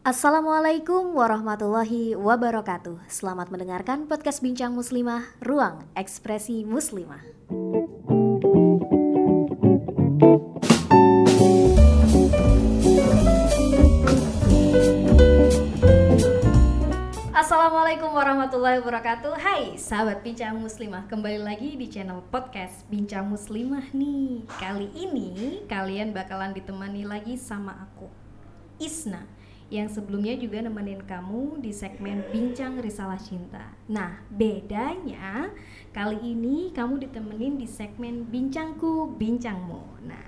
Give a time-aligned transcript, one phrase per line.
[0.00, 3.04] Assalamualaikum warahmatullahi wabarakatuh.
[3.04, 7.20] Selamat mendengarkan podcast Bincang Muslimah, Ruang Ekspresi Muslimah.
[17.36, 24.48] Assalamualaikum warahmatullahi wabarakatuh Hai sahabat Bincang Muslimah Kembali lagi di channel podcast Bincang Muslimah nih
[24.56, 28.08] Kali ini kalian bakalan ditemani lagi sama aku
[28.80, 29.39] Isna
[29.70, 33.70] Yang sebelumnya juga nemenin kamu di segmen Bincang Risalah Cinta.
[33.86, 35.54] Nah bedanya
[35.94, 40.02] kali ini kamu ditemenin di segmen Bincangku Bincangmu.
[40.10, 40.26] Nah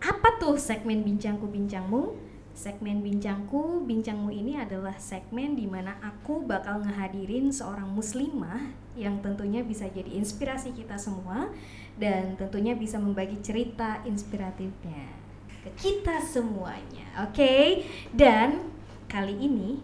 [0.00, 2.32] apa tuh segmen Bincangku Bincangmu?
[2.54, 8.62] Segmen bincangku, bincangmu ini adalah segmen di mana aku bakal ngehadirin seorang muslimah
[8.94, 11.50] yang tentunya bisa jadi inspirasi kita semua
[11.98, 15.23] dan tentunya bisa membagi cerita inspiratifnya
[15.64, 17.08] ke kita semuanya.
[17.24, 17.66] Oke, okay?
[18.12, 18.68] dan
[19.08, 19.80] kali ini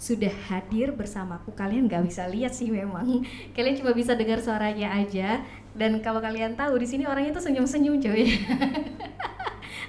[0.00, 1.52] sudah hadir bersamaku.
[1.52, 3.04] Kalian nggak bisa lihat sih memang.
[3.54, 5.44] Kalian cuma bisa dengar suaranya aja.
[5.76, 8.24] Dan kalau kalian tahu di sini orangnya tuh senyum-senyum coy.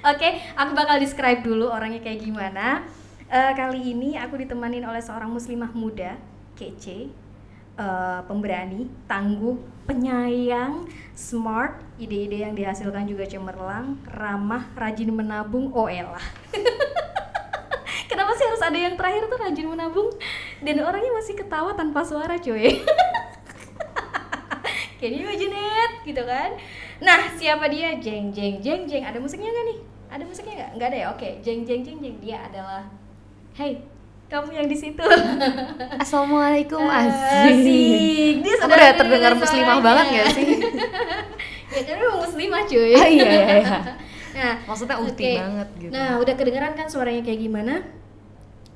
[0.00, 2.84] Oke, okay, aku bakal describe dulu orangnya kayak gimana.
[3.30, 6.18] Uh, kali ini aku ditemanin oleh seorang muslimah muda,
[6.58, 7.10] kece,
[7.80, 9.56] uh, pemberani, tangguh,
[9.88, 10.84] penyayang,
[11.16, 15.88] smart, ide-ide yang dihasilkan juga cemerlang, ramah, rajin menabung, oh.
[18.10, 20.12] Kenapa sih harus ada yang terakhir tuh rajin menabung?
[20.60, 22.68] Dan orangnya masih ketawa tanpa suara cuy.
[25.00, 25.92] Can you imagine it?
[26.04, 26.60] Gitu kan?
[27.00, 27.96] Nah, siapa dia?
[27.96, 29.00] Jeng jeng jeng jeng.
[29.00, 29.78] Ada musiknya nggak nih?
[30.12, 30.70] Ada musiknya nggak?
[30.76, 31.06] Nggak ada ya?
[31.16, 32.20] Oke, jeng jeng jeng jeng.
[32.20, 32.84] Dia adalah
[33.56, 33.80] Hey,
[34.30, 35.02] kamu yang di situ.
[36.02, 38.46] Assalamualaikum asik.
[38.46, 40.46] Dia Aku udah terdengar muslimah banget gak sih?
[41.74, 42.94] ya karena memang muslimah cuy.
[42.94, 43.78] Ah, iya, iya, iya.
[44.30, 45.36] Nah, maksudnya uti okay.
[45.42, 45.90] banget gitu.
[45.90, 47.82] Nah, udah kedengeran kan suaranya kayak gimana?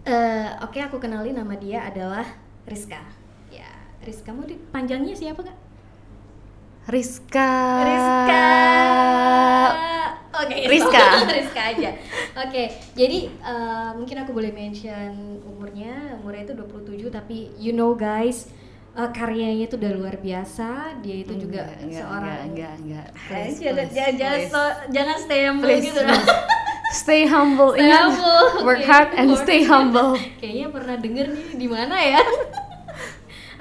[0.02, 2.26] Uh, Oke, okay, aku kenali nama dia adalah
[2.66, 2.98] Rizka.
[3.54, 3.70] Ya,
[4.02, 5.56] Rizka mau dipanjangnya siapa kak?
[6.84, 7.50] Rizka.
[7.80, 8.48] Rizka.
[10.36, 11.04] Oke, okay, Rizka.
[11.40, 11.90] Rizka aja.
[11.96, 16.20] Oke, okay, jadi uh, mungkin aku boleh mention umurnya.
[16.20, 18.52] Umurnya itu 27 tapi you know guys,
[19.00, 21.00] uh, karyanya itu udah luar biasa.
[21.00, 23.08] Dia itu juga enggak, seorang enggak enggak enggak.
[23.32, 24.60] Please, jangan jangan jangan, so,
[24.92, 26.28] jangan stay humble please, gitu please.
[26.94, 27.74] Stay humble.
[27.74, 28.44] Stay Ingat, humble.
[28.62, 28.86] Work okay.
[28.86, 30.14] hard and stay humble.
[30.38, 32.22] Kayaknya pernah denger nih di mana ya?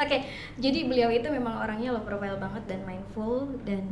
[0.03, 0.27] Oke,
[0.59, 3.87] jadi beliau itu memang orangnya low profile banget dan mindful dan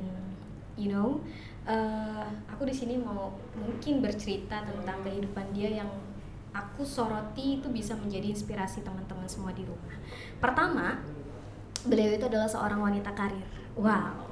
[0.75, 1.23] you know,
[1.67, 5.89] uh, aku di sini mau mungkin bercerita tentang kehidupan dia yang
[6.51, 9.95] aku soroti itu bisa menjadi inspirasi teman-teman semua di rumah.
[10.43, 10.99] Pertama,
[11.87, 13.47] beliau itu adalah seorang wanita karir.
[13.79, 14.30] Wow.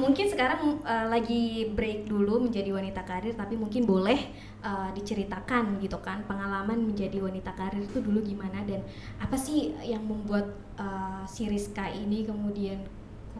[0.00, 4.16] Mungkin sekarang uh, lagi break dulu menjadi wanita karir, tapi mungkin boleh
[4.64, 8.80] uh, diceritakan gitu kan pengalaman menjadi wanita karir itu dulu gimana dan
[9.20, 10.48] apa sih yang membuat
[10.80, 12.80] uh, si Rizka ini kemudian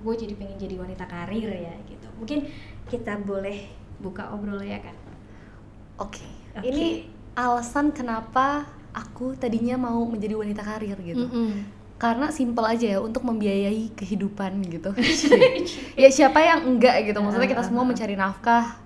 [0.01, 2.09] gue jadi pengen jadi wanita karir ya gitu.
[2.21, 2.47] Mungkin
[2.93, 3.65] kita boleh
[3.97, 4.97] buka obrol ya kan.
[5.97, 6.21] Oke.
[6.21, 6.31] Okay.
[6.61, 6.69] Okay.
[6.69, 6.87] Ini
[7.41, 11.25] alasan kenapa aku tadinya mau menjadi wanita karir gitu.
[11.25, 14.91] Mm -hmm karena simpel aja ya untuk membiayai kehidupan gitu.
[16.01, 17.21] Ya siapa yang enggak gitu.
[17.21, 18.81] Maksudnya kita semua mencari nafkah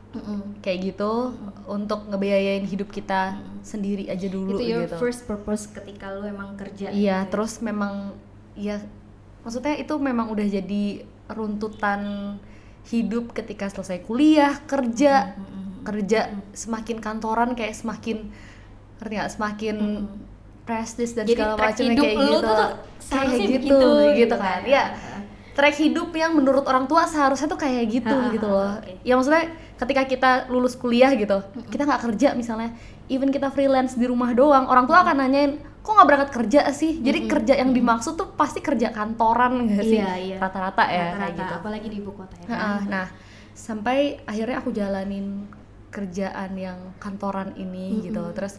[0.63, 1.35] kayak gitu
[1.67, 4.97] untuk ngebiayain hidup kita sendiri aja dulu itu your gitu.
[5.01, 7.35] first purpose ketika lu emang kerja iya gitu.
[7.35, 8.15] terus memang
[8.55, 8.79] ya
[9.43, 11.03] maksudnya itu memang udah jadi
[11.35, 12.03] runtutan
[12.87, 15.35] hidup ketika selesai kuliah kerja
[15.85, 16.21] kerja
[16.55, 18.31] semakin kantoran kayak semakin
[19.01, 19.77] ngerti gak semakin
[20.65, 22.69] prestis dan Jadi, segala macam kayak gitu tuh
[23.05, 23.81] kayak gitu, gitu
[24.17, 24.85] gitu kan ya
[25.55, 28.99] track hidup yang menurut orang tua seharusnya tuh kayak gitu ha, gitu loh okay.
[29.07, 31.71] ya maksudnya ketika kita lulus kuliah gitu mm-hmm.
[31.71, 32.75] kita nggak kerja misalnya
[33.07, 35.15] even kita freelance di rumah doang orang tua mm-hmm.
[35.15, 35.53] akan nanyain
[35.85, 37.33] kok nggak berangkat kerja sih jadi mm-hmm.
[37.39, 40.37] kerja yang dimaksud tuh pasti kerja kantoran gak sih iya, iya.
[40.43, 42.81] rata-rata ya rata-rata, kayak gitu apalagi di ibu kota ya kan?
[42.91, 43.07] nah
[43.55, 45.47] sampai akhirnya aku jalanin
[45.95, 48.05] kerjaan yang kantoran ini mm-hmm.
[48.11, 48.59] gitu terus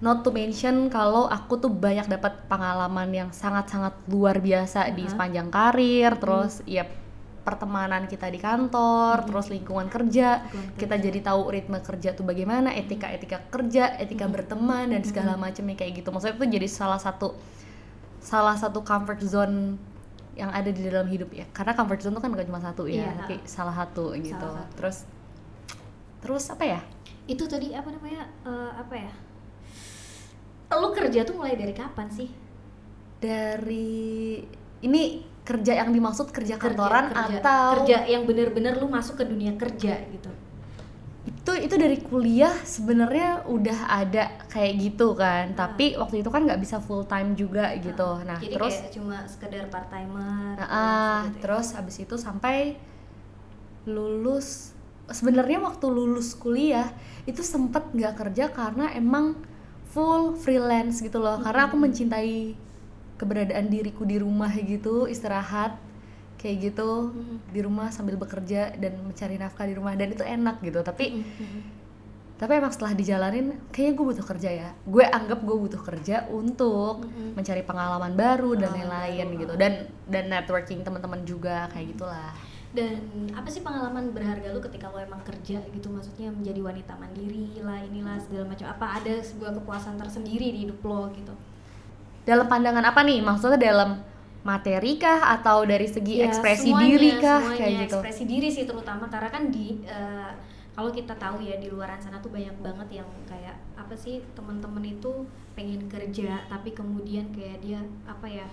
[0.00, 4.96] not to mention kalau aku tuh banyak dapat pengalaman yang sangat-sangat luar biasa uh -huh.
[4.96, 6.68] di sepanjang karir terus hmm.
[6.68, 6.84] ya
[7.40, 9.26] pertemanan kita di kantor, hmm.
[9.26, 11.06] terus lingkungan kerja, lingkungan kita kerja.
[11.08, 14.34] jadi tahu ritme kerja tuh bagaimana, etika-etika kerja, etika hmm.
[14.36, 15.42] berteman dan segala hmm.
[15.48, 16.08] macamnya kayak gitu.
[16.12, 17.34] Maksudnya itu jadi salah satu
[18.20, 19.80] salah satu comfort zone
[20.36, 21.48] yang ada di dalam hidup ya.
[21.50, 23.12] Karena comfort zone tuh kan bukan cuma satu ya, yeah.
[23.24, 24.36] tapi salah satu gitu.
[24.36, 24.72] Salah satu.
[24.76, 24.96] Terus
[26.20, 26.80] terus apa ya?
[27.24, 28.28] Itu tadi apa namanya?
[28.44, 29.12] Uh, apa ya?
[30.78, 32.30] Lu kerja tuh mulai dari kapan sih?
[33.18, 34.38] Dari
[34.80, 35.02] ini
[35.42, 39.98] kerja yang dimaksud kerja kantoran kerja, atau kerja yang bener-bener lu masuk ke dunia kerja
[40.08, 40.30] gitu?
[41.26, 45.66] Itu itu dari kuliah sebenarnya udah ada kayak gitu kan Ah.
[45.66, 49.16] tapi waktu itu kan nggak bisa full time juga gitu nah Jadi terus kayak cuma
[49.26, 50.54] sekedar part timer.
[50.56, 52.78] Nah, ah, terus habis itu sampai
[53.84, 54.72] lulus
[55.10, 56.92] sebenarnya waktu lulus kuliah
[57.26, 59.34] itu sempet nggak kerja karena emang
[59.90, 61.42] full freelance gitu loh.
[61.42, 62.54] Karena aku mencintai
[63.20, 65.76] keberadaan diriku di rumah gitu istirahat
[66.40, 67.12] kayak gitu
[67.52, 69.92] di rumah sambil bekerja dan mencari nafkah di rumah.
[69.98, 70.80] Dan itu enak gitu.
[70.80, 71.20] Tapi
[72.40, 74.68] tapi emang setelah dijalanin kayaknya gue butuh kerja ya.
[74.88, 77.04] Gue anggap gue butuh kerja untuk
[77.36, 79.52] mencari pengalaman baru dan lain-lain gitu.
[79.60, 82.32] Dan dan networking teman-teman juga kayak gitulah
[82.70, 83.02] Dan
[83.34, 85.90] apa sih pengalaman berharga lu ketika lo emang kerja gitu?
[85.90, 88.66] Maksudnya menjadi wanita mandiri lah inilah segala macam.
[88.70, 91.34] Apa ada sebuah kepuasan tersendiri di hidup lo gitu.
[92.20, 93.18] dalam pandangan apa nih?
[93.26, 93.98] Maksudnya dalam
[94.46, 95.34] materi kah?
[95.34, 97.40] Atau dari segi Ya, ekspresi semuanya, diri kah?
[97.42, 97.98] Semuanya, kayak gitu.
[97.98, 99.04] Ekspresi diri sih terutama.
[99.10, 100.30] Karena kan di eh,
[100.70, 104.86] kalau kita tahu ya di luaran sana tuh banyak banget yang kayak apa sih teman-teman
[104.86, 105.26] itu
[105.58, 108.46] pengen kerja tapi kemudian kayak dia apa ya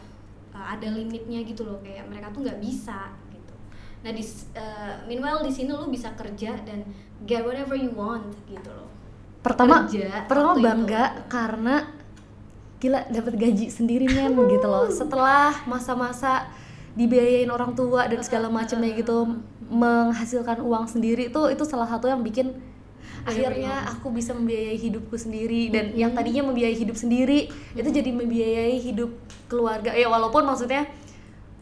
[0.58, 1.78] eh, ada limitnya gitu loh.
[1.86, 3.14] Kayak mereka tuh nggak bisa
[4.07, 4.24] nah di
[4.56, 6.88] eh, meanwhile di sini lu bisa kerja dan
[7.27, 8.88] get whatever you want gitu loh.
[9.44, 10.68] Pertama Kerja pertama waktu itu.
[10.71, 11.75] bangga karena
[12.80, 14.88] gila dapat gaji sendiri men gitu loh.
[15.04, 16.48] Setelah masa-masa
[16.95, 22.24] dibiayain orang tua dan segala macamnya gitu menghasilkan uang sendiri itu itu salah satu yang
[22.24, 22.56] bikin
[23.27, 28.80] akhirnya aku bisa membiayai hidupku sendiri dan yang tadinya membiayai hidup sendiri itu jadi membiayai
[28.80, 29.12] hidup
[29.51, 29.92] keluarga.
[29.92, 30.88] Ya walaupun maksudnya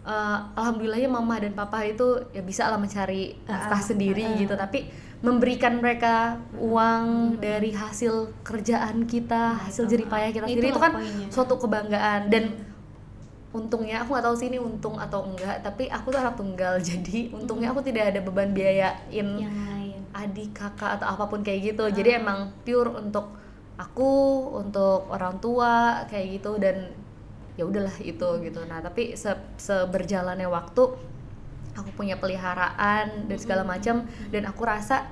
[0.05, 4.53] eh, alhamdulillahnya mama dan papa itu ya bisa lah mencari nafkah sendiri gitu.
[4.53, 4.87] Tapi
[5.25, 10.69] memberikan mereka uang dari hasil kerjaan kita hasil jeripayah kita sendiri.
[10.69, 11.27] Itu kan poinnya.
[11.33, 12.29] suatu kebanggaan.
[12.29, 12.53] Dan
[13.55, 16.77] untungnya aku nggak tahu sih ini untung atau enggak tapi aku tuh anak tunggal.
[16.93, 19.29] Jadi untungnya aku tidak ada beban biayain
[20.15, 21.83] adik kakak atau apa pun kayak gitu.
[21.91, 23.35] Jadi emang pure untuk
[23.75, 24.11] aku
[24.55, 26.55] untuk orang tua kayak gitu.
[26.55, 27.04] Dan
[27.55, 30.83] ya udahlah itu gitu nah tapi se seberjalannya waktu
[31.75, 35.07] aku punya peliharaan dan segala macam dan aku rasa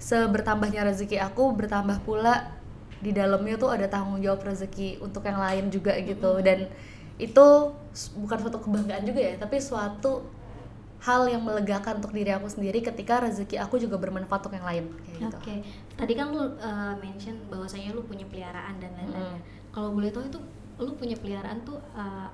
[0.00, 2.54] sebertambahnya rezeki aku bertambah pula
[2.98, 6.66] di dalamnya tuh ada tanggung jawab rezeki untuk yang lain juga gitu dan
[7.18, 7.46] itu
[8.14, 10.22] bukan suatu kebanggaan juga ya tapi suatu
[10.98, 14.84] hal yang melegakan untuk diri aku sendiri ketika rezeki aku juga bermanfaat untuk yang lain
[15.06, 15.36] kayak gitu.
[15.38, 15.54] Oke,
[15.94, 19.38] tadi kan lu uh, mention bahwasanya lu punya peliharaan dan lain-lain.
[19.38, 19.38] Mm.
[19.70, 20.40] Kalau boleh tahu itu
[20.78, 22.30] lu punya peliharaan tuh uh,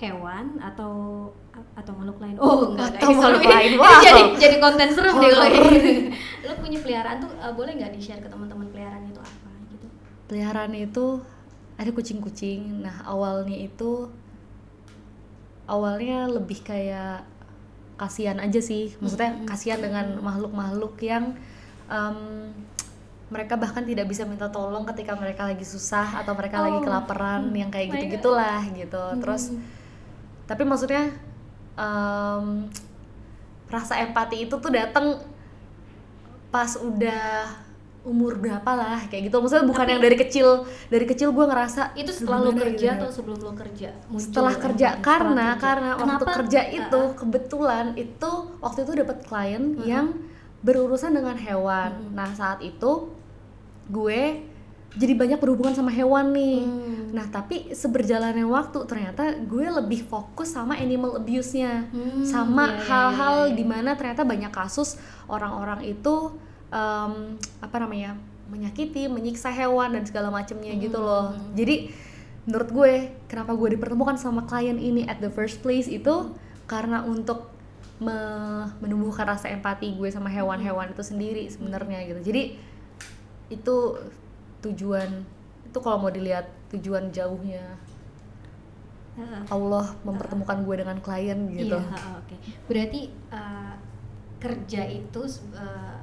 [0.00, 1.28] hewan atau
[1.76, 2.34] atau makhluk lain?
[2.40, 4.00] Oh, enggak, Atau makhluk lain, wow.
[4.00, 5.46] jadi jadi konten serem deh kalau.
[6.48, 9.86] Lu punya peliharaan tuh uh, boleh nggak di-share ke teman-teman peliharaan itu apa gitu?
[10.26, 11.20] Peliharaan itu
[11.76, 12.82] ada kucing-kucing.
[12.82, 14.08] Nah, awalnya itu
[15.68, 17.28] awalnya lebih kayak
[18.00, 18.96] kasihan aja sih.
[18.98, 21.36] Maksudnya kasihan dengan makhluk-makhluk yang
[21.86, 22.50] em,
[23.32, 26.84] mereka bahkan tidak bisa minta tolong ketika mereka lagi susah atau mereka lagi Oh.
[26.84, 27.56] kelaparan Hmm.
[27.56, 29.04] yang kayak My gitu-gitulah gitu.
[29.18, 29.64] Terus Hmm.
[30.44, 31.08] tapi maksudnya
[31.72, 32.68] em,
[33.66, 35.16] rasa empati itu tuh datang
[36.48, 37.48] pas udah
[38.02, 40.48] umur berapa lah kayak gitu maksudnya bukan Tapi- yang dari kecil
[40.86, 42.98] dari kecil gue ngerasa itu setelah lu gimana kerja gitu.
[42.98, 43.90] atau sebelum lu kerja?
[44.04, 45.62] muncul setelah kerja Setelah karena kerja.
[45.62, 46.32] karena waktu Kenapa?
[46.36, 49.86] kerja itu Uh, kebetulan itu waktu itu dapat klien Hmm.
[49.86, 50.06] yang
[50.60, 52.12] berurusan dengan hewan Hmm.
[52.12, 52.92] nah saat itu
[53.88, 54.44] gue
[54.92, 57.16] jadi banyak berhubungan sama hewan nih Hmm.
[57.16, 62.84] nah tapi seberjalannya waktu ternyata gue lebih fokus sama animal abuse-nya Hmm, sama iya, iya,
[62.88, 63.56] hal-hal iya, iya.
[63.56, 66.36] di mana ternyata banyak kasus orang-orang itu
[66.68, 68.16] em, apa namanya
[68.48, 71.08] menyakiti, menyiksa hewan dan segala macamnya gitu Hmm.
[71.08, 71.26] loh.
[71.56, 71.88] Jadi
[72.44, 72.92] menurut gue
[73.24, 77.48] kenapa gue dipertemukan sama klien ini at the first place itu karena untuk
[77.96, 82.20] me- menumbuhkan rasa empati gue sama hewan-hewan itu sendiri sebenarnya gitu.
[82.20, 82.42] Jadi
[83.52, 83.76] itu
[84.64, 85.28] tujuan
[85.68, 87.76] itu kalau mau dilihat tujuan jauhnya.
[89.52, 91.76] Allah mempertemukan gue dengan klien gitu.
[91.76, 92.36] Iya, oke.
[92.64, 93.76] Berarti uh,
[94.40, 95.20] kerja itu
[95.52, 96.00] uh,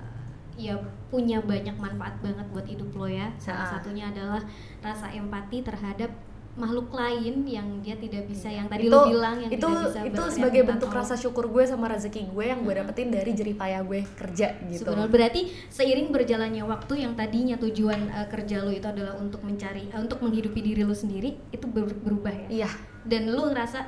[0.54, 0.78] ya
[1.10, 3.34] punya banyak manfaat banget buat hidup lo ya.
[3.42, 4.46] Salah satunya adalah
[4.86, 6.14] rasa empati terhadap
[6.60, 10.00] makhluk lain yang dia tidak bisa yang tadi itu lo bilang yang itu tidak bisa
[10.04, 14.04] itu sebagai bentuk rasa syukur gue sama rezeki gue yang gue dapetin dari jeripaya gue
[14.20, 14.84] kerja gitu.
[14.84, 19.88] Sebenarnya berarti seiring berjalannya waktu yang tadinya tujuan uh, kerja lo itu adalah untuk mencari
[19.96, 22.68] uh, untuk menghidupi diri lo sendiri itu ber- berubah ya.
[22.68, 22.70] Iya,
[23.08, 23.80] Dan lo ngerasa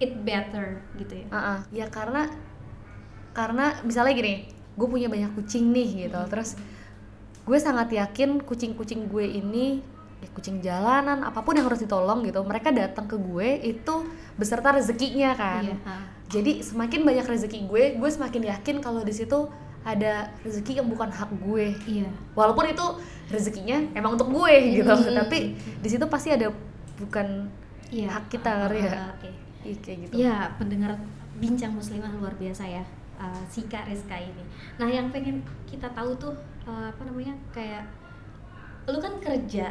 [0.00, 1.26] it better gitu ya.
[1.30, 1.58] uh-uh.
[1.70, 2.26] ya karena
[3.32, 4.34] karena misalnya gini,
[4.76, 6.28] gue punya banyak kucing nih gitu, Hmm.
[6.28, 6.56] terus
[7.42, 9.82] gue sangat yakin kucing-kucing gue ini
[10.22, 13.94] ya kucing jalanan apa pun yang harus ditolong gitu, mereka datang ke gue itu
[14.32, 15.66] beserta rezekinya kan.
[15.66, 15.76] Iya.
[16.30, 19.50] Jadi semakin banyak rezeki gue, gue semakin yakin kalau di situ
[19.82, 22.86] ada rezeki yang bukan hak gue iya walaupun itu
[23.26, 25.10] rezekinya emang untuk gue gitu Hmm.
[25.18, 26.54] tapi di situ pasti ada
[26.94, 27.50] bukan
[27.90, 29.30] iya hak kita kali ya Ah, oke
[29.62, 30.94] Iya, kayak gitu Ya, pendengar
[31.34, 32.86] bincang muslimah luar biasa ya.
[33.18, 34.42] uh, si Kak Rizka ini.
[34.74, 37.34] Nah, yang pengen kita tahu tuh uh, apa namanya?
[37.50, 37.82] kayak
[38.86, 39.70] lu kan kerja,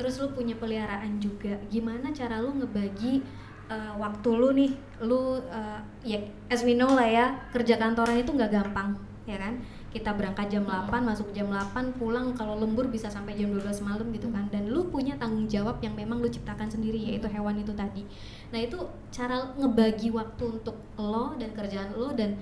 [0.00, 1.60] terus lu punya peliharaan juga.
[1.68, 3.20] Gimana cara lu ngebagi
[3.68, 4.72] uh, waktu lu nih?
[5.04, 8.96] Lu uh, ya as we know lah ya, kerja kantoran itu nggak gampang,
[9.28, 9.60] ya kan?
[9.92, 14.08] Kita berangkat jam 8, masuk jam 8, pulang kalau lembur bisa sampai jam 12 malam
[14.16, 14.48] gitu kan.
[14.48, 18.08] Dan lu punya tanggung jawab yang memang lu ciptakan sendiri yaitu hewan itu tadi.
[18.56, 18.80] Nah, itu
[19.12, 22.40] cara ngebagi waktu untuk lo dan kerjaan lo dan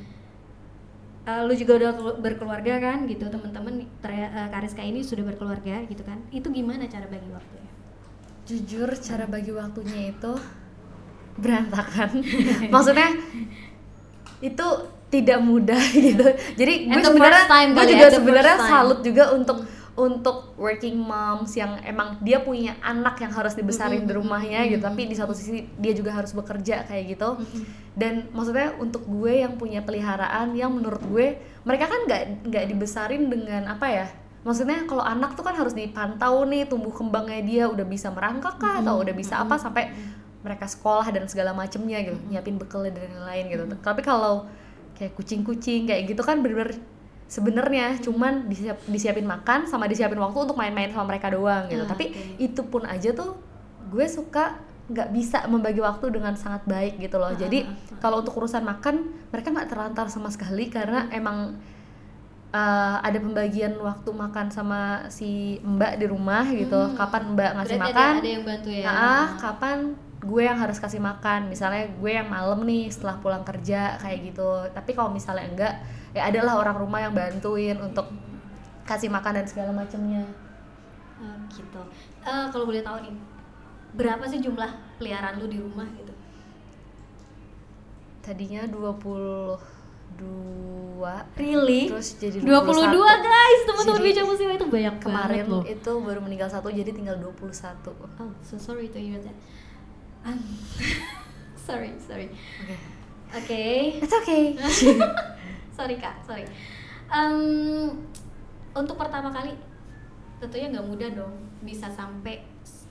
[1.25, 5.82] uh, lu juga udah kelu- berkeluarga kan gitu, teman-teman ter- uh, Kariska ini sudah berkeluarga
[5.88, 6.20] gitu kan.
[6.30, 7.68] Itu gimana cara bagi waktunya?
[8.48, 10.32] jujur cara bagi waktunya itu
[11.37, 12.25] berantakan
[12.72, 13.12] maksudnya
[14.40, 14.66] itu
[15.12, 15.76] tidak mudah
[16.08, 16.25] gitu
[16.56, 17.44] jadi gue sebenarnya
[17.76, 23.18] gue ya, juga sebenarnya salut juga untuk untuk working moms yang emang dia punya anak
[23.18, 24.78] yang harus dibesarin di Mm-mm, rumahnya gitu.
[24.78, 27.34] Tapi di satu sisi dia juga harus bekerja kayak gitu.
[27.98, 31.34] Dan maksudnya untuk gue yang punya peliharaan yang menurut gue
[31.66, 34.06] mereka kan nggak nggak dibesarin dengan apa ya?
[34.46, 38.78] Maksudnya kalau anak tuh kan harus dipantau nih tumbuh kembangnya dia udah bisa merangkak kah
[38.78, 39.90] atau udah bisa apa sampai
[40.46, 43.64] mereka sekolah dan segala macemnya gitu nyiapin bekalnya dan lain-lain gitu.
[43.82, 44.46] Tapi kalau
[44.94, 46.78] kayak kucing-kucing kayak gitu kan bener-bener
[47.28, 51.88] sebenarnya cuman disiap, disiapin makan sama disiapin waktu untuk main-main sama mereka doang gitu Ah,
[51.88, 52.40] tapi oke.
[52.40, 53.37] itu pun aja tuh
[53.88, 54.56] gue suka
[54.88, 58.00] nggak bisa membagi waktu dengan sangat baik gitu loh Ah, jadi ah, ah.
[58.00, 58.94] kalau untuk urusan makan
[59.28, 61.61] mereka nggak terlantar sama sekali karena emang
[62.50, 66.97] uh, ada pembagian waktu makan sama si mbak di rumah gitu Hmm.
[66.97, 68.85] kapan mbak ngasih Berarti makan ada, ada yang bantu ya?
[68.87, 69.78] Ah, kapan
[70.18, 74.49] gue yang harus kasih makan misalnya gue yang malam nih setelah pulang kerja kayak gitu
[74.73, 75.75] tapi kalau misalnya enggak
[76.10, 78.08] ya adalah orang rumah yang bantuin untuk
[78.84, 80.24] kasih makan dan segala macamnya
[81.18, 81.82] Ah, gitu.
[82.22, 83.10] Eh, kalau boleh tahu nih,
[83.92, 86.14] berapa sih jumlah peliharaan lu di rumah gitu?
[88.20, 89.56] tadinya 22
[91.34, 91.88] Really?
[91.88, 95.62] terus jadi 22 guys, teman-teman bincang muslimah itu banyak kemarin banget loh.
[95.64, 97.48] itu baru meninggal satu jadi tinggal 21
[98.18, 99.36] Oh, so sorry to hear that.
[101.58, 102.28] Sorry, sorry.
[103.28, 103.64] oke Oke.
[103.98, 104.56] it's okay
[105.78, 106.42] sorry kak, sorry.
[107.08, 107.38] Em,
[108.75, 109.54] untuk pertama kali
[110.42, 112.42] tentunya nggak mudah dong bisa sampai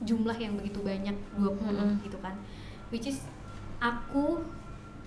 [0.04, 2.00] jumlah yang begitu banyak 20 Mm-mm.
[2.08, 2.40] gitu kan.
[2.88, 3.28] Which is
[3.84, 4.40] aku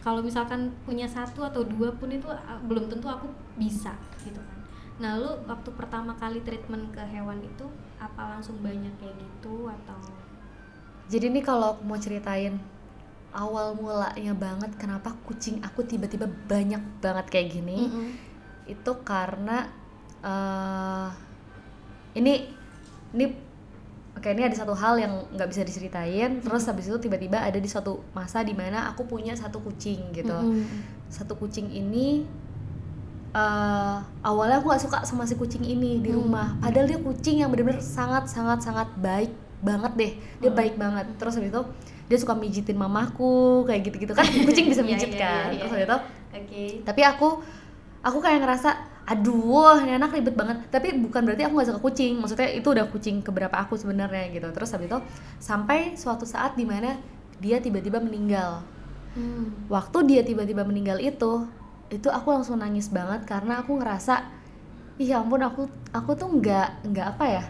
[0.05, 2.29] kalau misalkan punya satu atau dua pun itu
[2.69, 4.59] belum tentu aku bisa gitu kan.
[5.01, 7.65] Nah lu waktu pertama kali treatment ke hewan itu
[7.97, 10.01] apa langsung banyak kayak gitu atau
[11.11, 12.57] jadi nih kalau aku mau ceritain
[13.33, 18.09] awal mulanya banget kenapa kucing aku tiba-tiba banyak banget kayak gini Mm-mm.
[18.67, 19.71] itu karena
[20.21, 21.09] eh
[22.13, 22.51] ini
[23.11, 23.25] ini
[24.13, 27.67] oke ini ada satu hal yang nggak bisa diceritain terus habis itu tiba-tiba ada di
[27.67, 30.67] suatu masa di mana aku punya satu kucing gitu Mm-mm.
[31.07, 32.27] satu kucing ini
[33.31, 33.97] eh
[34.27, 36.27] awalnya aku nggak suka sama si kucing ini di Hmm.
[36.27, 39.31] rumah padahal dia kucing yang bener-bener sangat sangat sangat baik
[39.63, 40.59] banget deh dia Hmm.
[40.59, 41.63] baik banget terus habis itu
[42.11, 45.71] dia suka mijitin mamaku kayak gitu-gitu kan kucing bisa Iya, mijit iya, kan iya, terus
[45.71, 45.77] iya.
[45.79, 45.99] habis itu
[46.35, 46.65] Oke.
[46.83, 47.29] tapi aku
[48.03, 48.71] aku kayak ngerasa
[49.07, 52.87] aduh ini anak ribet banget tapi bukan berarti aku nggak suka kucing maksudnya itu udah
[52.91, 54.99] kucing keberapa aku sebenarnya gitu terus habis itu
[55.39, 56.99] sampai suatu saat di mana
[57.39, 58.67] dia tiba-tiba meninggal
[59.11, 59.67] Hmm.
[59.67, 61.43] waktu dia tiba-tiba meninggal itu
[61.91, 64.23] itu aku langsung nangis banget karena aku ngerasa
[65.03, 67.45] ih ya ampun aku aku tuh nggak nggak apa ya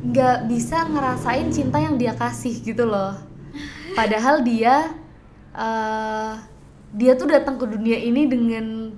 [0.00, 3.18] nggak bisa ngerasain cinta yang dia kasih gitu loh
[3.92, 4.90] padahal dia
[5.50, 6.32] eh,
[6.90, 8.90] dia tuh datang ke dunia ini dengan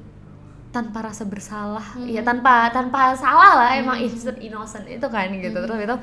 [0.68, 2.08] tanpa rasa bersalah Hmm.
[2.08, 4.08] ya tanpa tanpa salah lah emang Hmm.
[4.08, 5.64] innocent innocent itu kan gitu Hmm.
[5.66, 5.96] terus itu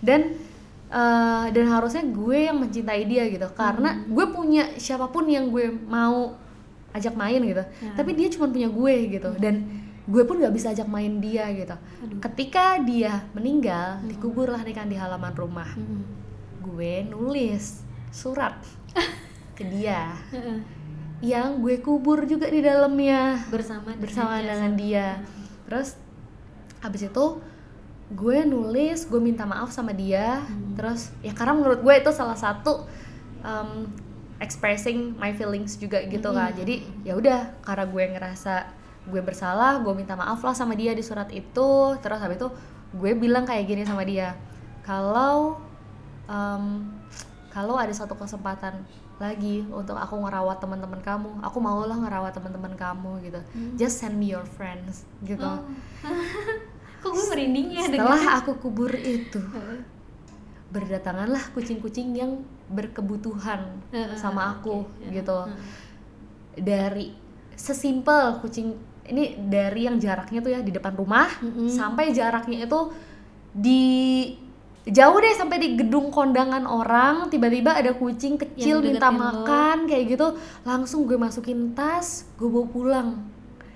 [0.00, 0.20] dan
[0.88, 4.08] eh, dan harusnya gue yang mencintai dia gitu karena Hmm.
[4.08, 6.32] gue punya siapa pun yang gue mau
[6.90, 7.92] ajak main gitu Ya.
[7.92, 9.54] tapi dia cuma punya gue gitu dan
[10.04, 12.20] gue pun nggak bisa ajak main dia gitu Aduh.
[12.22, 14.08] ketika dia meninggal Hmm.
[14.08, 16.00] dikuburlah nih kan di halaman rumah Mm-mm.
[16.64, 17.83] gue nulis
[18.14, 18.54] surat
[19.58, 20.14] ke dia.
[21.18, 23.42] Yang gue kubur juga di dalamnya.
[23.50, 24.46] Bersama bersama jasad.
[24.54, 25.08] dengan dia.
[25.66, 25.98] Terus
[26.78, 27.26] habis itu
[28.14, 30.46] gue nulis gue minta maaf sama dia.
[30.46, 30.78] Hmm.
[30.78, 32.84] terus ya karena menurut gue itu salah satu
[33.42, 33.88] um,
[34.38, 36.52] expressing my feelings juga gitu kan.
[36.54, 36.58] Hmm.
[36.62, 38.54] jadi ya udah karena gue ngerasa
[39.04, 41.98] gue bersalah gue minta maaf lah sama dia di surat itu.
[41.98, 42.48] Terus habis itu
[42.94, 44.36] gue bilang kayak gini sama dia.
[44.84, 45.56] Kalau
[46.28, 46.92] um,
[47.54, 48.82] kalau ada satu kesempatan
[49.16, 53.72] lagi untuk aku ngerawat teman-teman kamu aku mau lah ngerawat teman-teman kamu gitu Hmm.
[53.74, 55.62] just send me your friends gitu Oh.
[57.00, 58.38] Kok gue merinding ya setelah dengar?
[58.40, 59.36] aku kubur itu
[60.68, 63.60] berdatanganlah kucing-kucing yang berkebutuhan
[64.14, 65.12] sama aku oke.
[65.12, 65.60] gitu Heeh.
[66.56, 67.06] dari
[67.54, 71.68] sesimpel kucing ini dari yang jaraknya tuh ya di depan rumah Mm-mm.
[71.68, 72.80] sampai jaraknya itu
[73.52, 73.84] di
[74.84, 79.24] jauh deh sampai di gedung kondangan orang tiba-tiba ada kucing kecil Yang minta deketin lo.
[79.24, 80.26] makan kayak gitu.
[80.62, 83.08] Langsung gue masukin tas gue bawa pulang.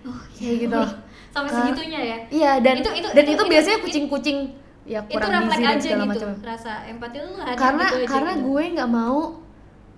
[0.05, 0.81] Oh, kayak gitu.
[1.35, 2.17] Sampai Ka- segitunya ya.
[2.29, 4.39] iya dan Itu- itu- dan itu- itu, itu- biasanya itu- kucing-kucing
[4.85, 6.09] ya Itu kurang refleks gizi dan segala gitu.
[6.09, 6.29] macam.
[6.41, 8.45] Rasa empati lu ada karena gitu aja karena gitu.
[8.45, 9.19] gue nggak mau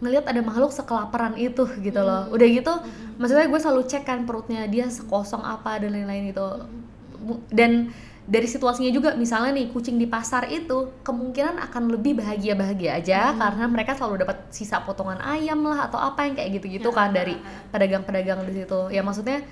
[0.01, 2.23] ngelihat ada makhluk sekelaparan itu gitu loh.
[2.31, 2.73] Udah gitu
[3.17, 6.47] maksudnya gue selalu cek kan perutnya dia sekosong apa dan lain-lain itu.
[7.21, 7.93] Mu- dan
[8.31, 13.35] dari situasinya juga misalnya nih kucing di pasar itu kemungkinan akan lebih bahagia bahagia aja
[13.35, 17.35] karena mereka selalu dapat sisa potongan ayam lah atau apa yang kayak gitu-gitu kan dari
[17.75, 18.81] pedagang-pedagang di situ.
[18.95, 19.43] Ya maksudnya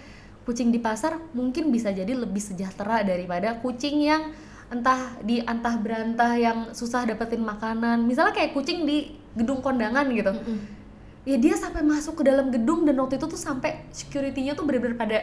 [0.46, 4.30] kucing di pasar mungkin bisa jadi lebih sejahtera daripada kucing yang
[4.70, 8.06] entah di antah berantah yang susah dapetin makanan.
[8.06, 10.30] Misalnya kayak kucing di gedung kondangan gitu.
[10.30, 10.58] Mm-mm.
[11.26, 14.96] ya dia sampai masuk ke dalam gedung dan waktu itu tuh sampai security-nya tuh bener-bener
[14.96, 15.18] pada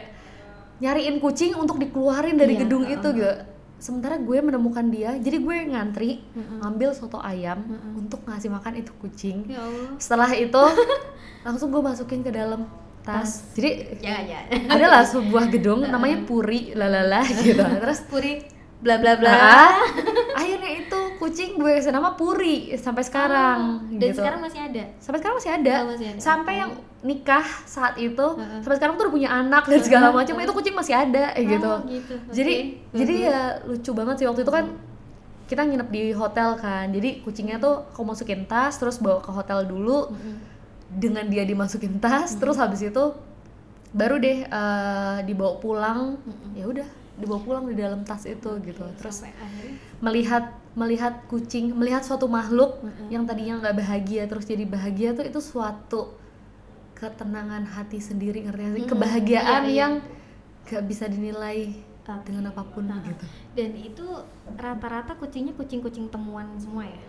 [0.78, 2.96] nyariin kucing untuk dikeluarin dari Iya, gedung heeh.
[2.96, 3.32] itu gitu
[3.76, 6.60] sementara gue menemukan dia jadi gue ngantri Mm-mm.
[6.60, 8.00] ngambil soto ayam Mm-mm.
[8.00, 9.92] untuk ngasih makan itu kucing Ya Allah.
[9.96, 10.62] setelah itu
[11.44, 12.64] langsung gue masukin ke dalam
[13.02, 14.40] tas jadi Jangan ya.
[14.74, 18.40] adalah sebuah gedung namanya Puri lalala gitu terus Puri
[18.76, 19.28] bla bla bla.
[19.28, 19.72] ah,
[20.34, 20.55] akhirnya itu
[21.26, 24.22] kucing gue kasih nama Puri sampai sekarang Dan gitu.
[24.22, 24.84] sekarang masih ada.
[24.96, 26.20] sampai sekarang masih ada, Oh, masih ada.
[26.22, 26.70] sampai yang
[27.02, 28.62] nikah saat itu Heeh.
[28.62, 31.66] sampai sekarang tuh udah punya anak dan segala macam itu kucing masih ada eh, gitu
[31.68, 32.14] Oh, gitu.
[32.30, 32.94] jadi Oke.
[32.94, 34.66] jadi ya lucu banget sih waktu itu kan
[35.46, 39.62] kita nginep di hotel kan jadi kucingnya tuh aku masukin tas terus bawa ke hotel
[39.62, 40.34] dulu Mm-mm.
[40.88, 43.04] dengan dia dimasukin tas terus habis itu
[43.90, 46.50] baru deh eh, dibawa pulang Mm-mm.
[46.54, 51.72] ya udah dibawa pulang di dalam tas itu gitu terus Sampai akhirnya melihat melihat kucing
[51.72, 53.08] melihat suatu makhluk Mm-mm.
[53.08, 56.12] yang tadinya nggak bahagia terus jadi bahagia tuh itu suatu
[56.92, 58.88] ketenangan hati sendiri ngerti Mm-mm.
[58.88, 59.78] kebahagiaan Iya, iya.
[59.78, 59.92] yang
[60.64, 62.24] gak bisa dinilai Oke.
[62.24, 64.04] dengan apa pun Nah, gitu Dan itu
[64.52, 67.00] rata-rata kucingnya kucing-kucing temuan semua ya?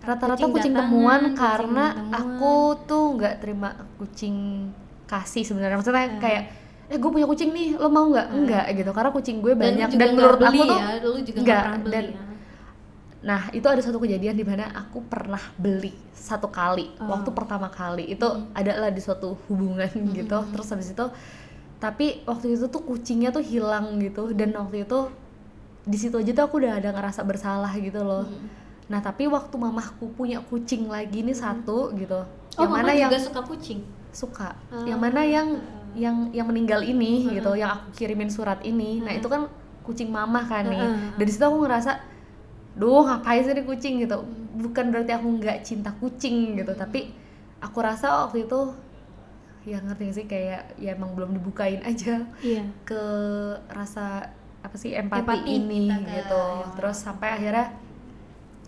[0.00, 2.14] rata-rata Kucing kucing, temuan kucing karena temuan.
[2.16, 2.54] aku
[2.86, 4.36] tuh nggak terima kucing
[5.04, 6.16] kasih sebenarnya maksudnya Hmm.
[6.18, 6.42] kayak
[6.90, 9.96] eh gue punya kucing nih lo mau nggak enggak gitu karena kucing gue banyak dan
[9.96, 12.22] nggak menurut aku tuh ya, lu juga nggak nggak, pernah beli dan- ya.
[13.20, 16.88] Nah, itu ada satu kejadian di mana aku pernah beli satu kali.
[16.96, 17.12] Oh.
[17.12, 18.56] Waktu pertama kali itu Mm.
[18.56, 20.40] adalah di suatu hubungan gitu.
[20.50, 21.04] Terus habis itu
[21.76, 25.12] tapi waktu itu tuh kucingnya tuh hilang gitu dan waktu itu
[25.80, 28.24] di situ aja tuh aku udah ada ngerasa bersalah gitu loh.
[28.24, 28.48] Mm.
[28.88, 32.24] Nah, tapi waktu mamahku punya kucing lagi nih satu gitu.
[32.56, 33.80] Oh, yang mana yang juga suka kucing?
[34.10, 34.56] suka.
[34.72, 34.82] Oh.
[34.82, 35.48] Yang mana yang
[35.94, 37.34] yang yang meninggal ini Mm-mm.
[37.36, 38.98] gitu, yang aku kirimin surat ini.
[38.98, 39.18] Nah, Mm-mm.
[39.18, 39.42] itu kan
[39.80, 40.80] kucing mamah kan nih.
[40.80, 41.16] Mm-mm.
[41.16, 41.92] Dari situ aku ngerasa
[42.70, 44.22] duh ngapain sih ini kucing gitu
[44.54, 47.10] bukan berarti aku nggak cinta kucing gitu tapi
[47.58, 48.60] aku rasa waktu itu
[49.66, 52.64] ya ngerti gak sih kayak ya emang belum dibukain aja Iya.
[52.86, 53.02] ke
[53.68, 54.30] rasa
[54.62, 56.72] apa sih empati, Empati ini ke gitu hewan.
[56.78, 57.74] terus sampai akhirnya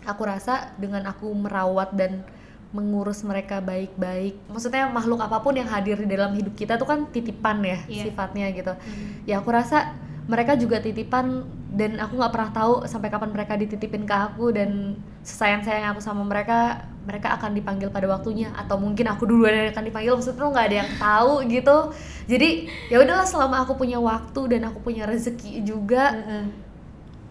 [0.03, 2.27] aku rasa dengan aku merawat dan
[2.73, 7.05] mengurus mereka baik-baik maksudnya makhluk apa pun yang hadir di dalam hidup kita tuh kan
[7.09, 8.09] titipan ya Iya.
[8.09, 9.29] sifatnya gitu Mm.
[9.29, 9.93] ya aku rasa
[10.25, 14.97] mereka juga titipan dan aku nggak pernah tahu sampai kapan mereka dititipin ke aku dan
[15.21, 19.69] sesayang sayang aku sama mereka mereka akan dipanggil pada waktunya atau mungkin aku duluan yang
[19.73, 21.77] akan dipanggil maksudnya tuh nggak ada yang tahu gitu
[22.25, 22.49] jadi
[22.89, 26.45] ya udahlah selama aku punya waktu dan aku punya rezeki juga Heeh.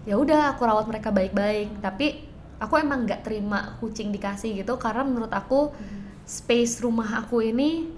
[0.06, 2.28] ya udah aku rawat mereka baik-baik tapi
[2.62, 5.74] aku emang nggak terima kucing dikasih gitu karena menurut aku
[6.22, 7.90] space rumah aku ini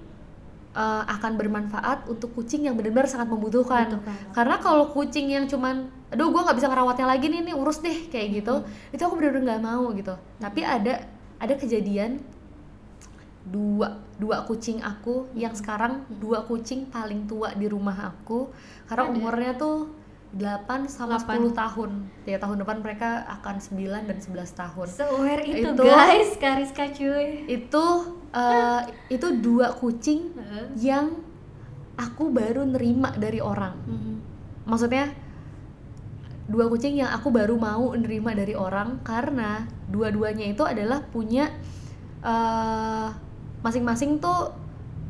[0.72, 3.92] uh, akan bermanfaat untuk kucing yang benar-benar sangat membutuhkan.
[3.92, 4.32] Membutuhkan.
[4.32, 8.08] karena kalau kucing yang cuman aduh gue nggak bisa ngerawatnya lagi nih nih urus deh
[8.08, 8.54] kayak gitu
[8.94, 10.14] itu aku benar-benar nggak mau gitu.
[10.40, 11.04] Tapi ada
[11.36, 12.24] ada kejadian
[13.44, 18.48] dua dua kucing aku yang sekarang dua kucing paling tua di rumah aku
[18.88, 19.12] karena Ada.
[19.12, 20.03] umurnya tuh
[20.34, 21.46] 8 sama Delapan.
[21.46, 21.90] 10 tahun
[22.24, 27.46] ya tahun depan mereka akan 9 dan 11 tahun Se-aware itu, Itu- guys, Kariska cuy.
[27.46, 27.84] itu
[28.30, 30.66] eh, itu dua kucing Heeh.
[30.82, 31.14] yang
[31.94, 34.14] aku baru nerima dari orang Mhm.
[34.66, 35.14] maksudnya
[36.44, 41.46] dua kucing yang aku baru mau nerima dari orang karena dua-duanya itu adalah punya
[42.20, 43.08] eh,
[43.60, 44.50] masing-masing tuh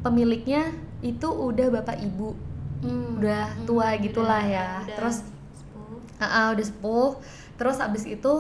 [0.03, 0.69] pemiliknya
[1.01, 2.37] itu udah bapak ibu
[2.85, 3.17] Hmm.
[3.17, 5.17] udah Hmm, tua gitulah udah- ya udah terus
[5.57, 5.97] sepuh.
[6.17, 7.11] Ah, ah, udah sepuh
[7.57, 8.33] terus abis itu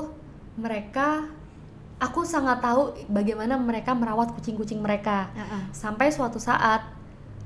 [0.54, 1.24] mereka
[1.96, 5.62] aku sangat tahu bagaimana mereka merawat kucing-kucing mereka Uh-uh.
[5.72, 6.84] sampai suatu saat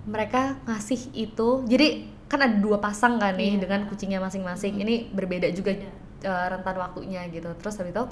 [0.05, 1.89] mereka ngasih itu jadi
[2.27, 3.61] kan ada dua pasang kan nih Iya.
[3.63, 5.73] dengan kucingnya masing-masing ini berbeda juga
[6.25, 8.05] uh, rentan waktunya gitu terus habis itu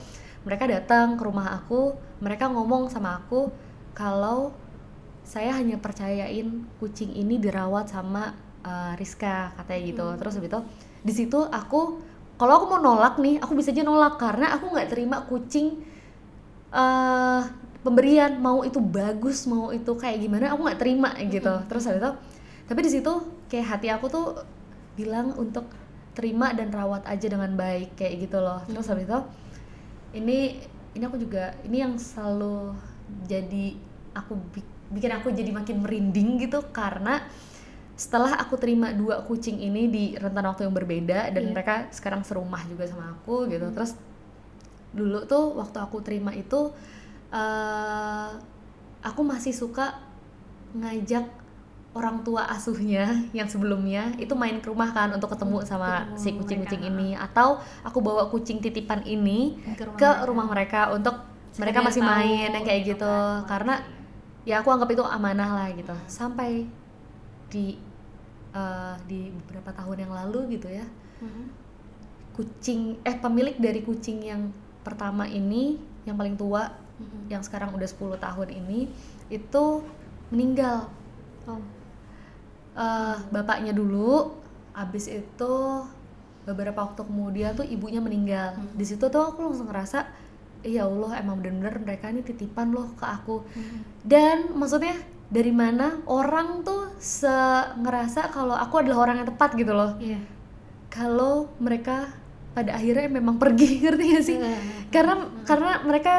[0.45, 3.51] mereka datang ke rumah aku mereka ngomong sama aku
[3.93, 4.53] kalau
[5.27, 6.47] saya hanya percayain
[6.79, 10.07] kucing ini dirawat sama uh, Rizka katanya gitu.
[10.19, 10.61] Terus habis itu
[11.07, 12.03] di situ aku
[12.37, 15.81] kalau aku mau nolak nih aku bisa aja nolak karena aku nggak terima kucing
[16.75, 17.43] eh
[17.87, 21.55] pemberian mau itu bagus mau itu kayak gimana aku nggak terima gitu.
[21.71, 22.11] Terus habis itu
[22.67, 23.13] tapi di situ
[23.47, 24.27] kayak hati aku tuh
[24.99, 25.71] bilang untuk
[26.19, 28.59] terima dan rawat aja dengan baik kayak gitu loh.
[28.67, 29.19] Terus habis itu
[30.19, 30.61] ini
[30.97, 32.75] ini aku juga ini yang selalu
[33.29, 33.77] jadi
[34.17, 37.23] aku bi- bikin aku jadi makin merinding gitu karena
[37.97, 41.51] setelah aku terima dua kucing ini di rentan waktu yang berbeda dan Iya.
[41.51, 43.73] mereka sekarang serumah juga sama aku gitu.
[43.73, 43.97] Terus
[44.93, 46.71] dulu tuh waktu aku terima itu
[47.33, 48.29] eh
[49.01, 49.97] aku masih suka
[50.75, 51.25] ngajak
[51.97, 56.29] orang tua asuhnya yang sebelumnya itu main ke rumah kan untuk ketemu sama ketemu si
[56.37, 57.09] kucing-kucing ini.
[57.17, 60.27] Atau aku bawa kucing titipan ini Ke rumah ke mereka.
[60.29, 61.17] rumah mereka untuk
[61.57, 63.09] mereka masih main yang kayak gitu.
[63.09, 63.75] kan, karena
[64.45, 65.97] ya aku anggap itu amanah lah gitu.
[66.05, 66.69] Sampai
[67.49, 67.79] di
[68.53, 70.87] eh, di beberapa tahun yang lalu gitu ya
[71.21, 71.45] Mhm.
[72.33, 77.29] kucing eh pemilik dari kucing yang pertama ini yang paling tua Mhm.
[77.29, 78.89] yang sekarang udah 10 tahun ini
[79.29, 79.65] itu
[80.31, 80.89] meninggal
[81.47, 81.63] Oh.
[82.77, 84.37] Eh, bapaknya dulu
[84.77, 85.55] abis itu
[86.45, 88.69] beberapa waktu kemudian tuh ibunya meninggal Hmm.
[88.77, 90.05] di situ tuh aku langsung ngerasa
[90.61, 93.79] ya Allah emang bener-bener mereka ini titipan loh ke aku Mhm.
[94.05, 94.93] dan maksudnya
[95.27, 97.31] dari mana orang tuh se
[97.83, 99.99] ngerasa kalau aku adalah orang yang tepat gitu loh.
[99.99, 100.23] Iya.
[100.87, 102.09] kalau mereka
[102.57, 104.37] pada akhirnya memang pergi ngerti gak sih?
[104.41, 104.59] Iya.
[104.89, 106.15] karena karena mereka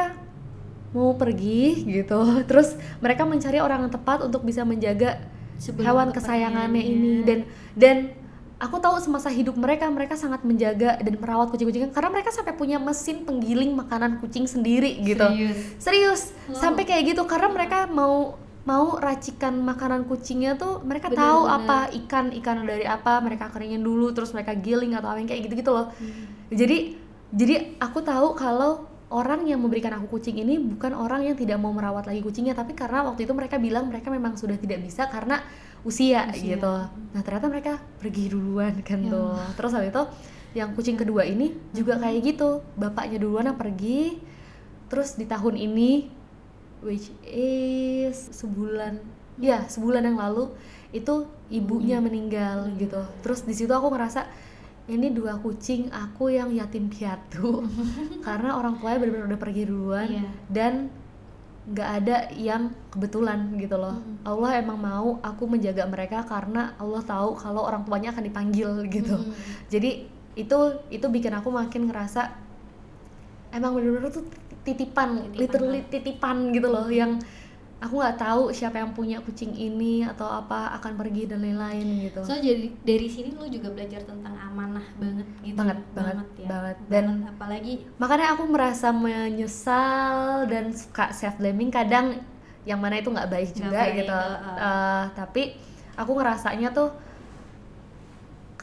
[0.92, 2.20] mau pergi gitu.
[2.48, 5.20] Terus mereka mencari orang yang tepat untuk bisa menjaga
[5.58, 7.12] Sebelum hewan kesayangannya ini.
[7.26, 7.38] dan
[7.74, 7.96] dan
[8.62, 12.78] aku tahu semasa hidup mereka mereka sangat menjaga dan merawat kucing-kucingnya karena mereka sampai punya
[12.78, 15.26] mesin penggiling makanan kucing sendiri gitu.
[15.28, 15.58] Serius.
[15.82, 16.22] serius.
[16.50, 16.62] Wow.
[16.62, 18.38] sampai kayak gitu karena mereka mau
[18.68, 21.64] mau racikan makanan kucingnya tuh mereka tahu Bener-bener.
[21.64, 25.48] apa ikan ikan dari apa mereka keringin dulu terus mereka giling atau apa yang kayak
[25.48, 26.52] gitu gitu loh Mhm.
[26.52, 26.76] jadi
[27.30, 31.72] jadi aku tahu kalau orang yang memberikan aku kucing ini bukan orang yang tidak mau
[31.72, 35.40] merawat lagi kucingnya tapi karena waktu itu mereka bilang mereka memang sudah tidak bisa karena
[35.80, 36.36] usia, Usia.
[36.52, 36.74] gitu
[37.08, 39.08] nah ternyata mereka pergi duluan kan Ya.
[39.08, 40.04] tuh terus habis itu
[40.52, 44.20] yang kucing kedua ini juga kayak gitu bapaknya duluan yang pergi
[44.88, 45.90] terus di tahun ini
[46.80, 48.98] which is sebulan
[49.36, 50.50] ya sebulan yang lalu
[50.90, 54.26] itu ibunya meninggal gitu terus di situ aku ngerasa
[54.88, 57.62] ini dua kucing aku yang yatim piatu
[58.26, 60.24] karena orang tuanya benar-benar udah pergi duluan Iya.
[60.48, 60.72] dan
[61.68, 64.24] nggak ada yang kebetulan gitu loh Mm.
[64.24, 69.12] Allah emang mau aku menjaga mereka karena Allah tahu kalau orang tuanya akan dipanggil gitu
[69.14, 69.32] Mhm.
[69.68, 69.90] jadi
[70.32, 72.32] itu itu bikin aku makin ngerasa
[73.50, 74.24] emang bener-bener tuh
[74.68, 77.16] titipan, Titipan literally titipan gitu loh yang
[77.78, 82.26] aku nggak tahu siapa yang punya kucing ini atau apa akan pergi dan lain-lain gitu
[82.26, 85.54] So jadi dari sini lu juga belajar tentang amanah banget gitu.
[85.54, 86.48] Banget, banget, ya.
[86.50, 86.76] banget.
[86.90, 87.32] Dan- Banget.
[87.38, 92.18] apalagi makanya aku merasa menyesal dan suka self blaming kadang
[92.66, 94.56] yang mana itu nggak baik juga baik, gitu uh-uh.
[94.58, 95.42] Eh, tapi
[95.94, 96.90] aku ngerasanya tuh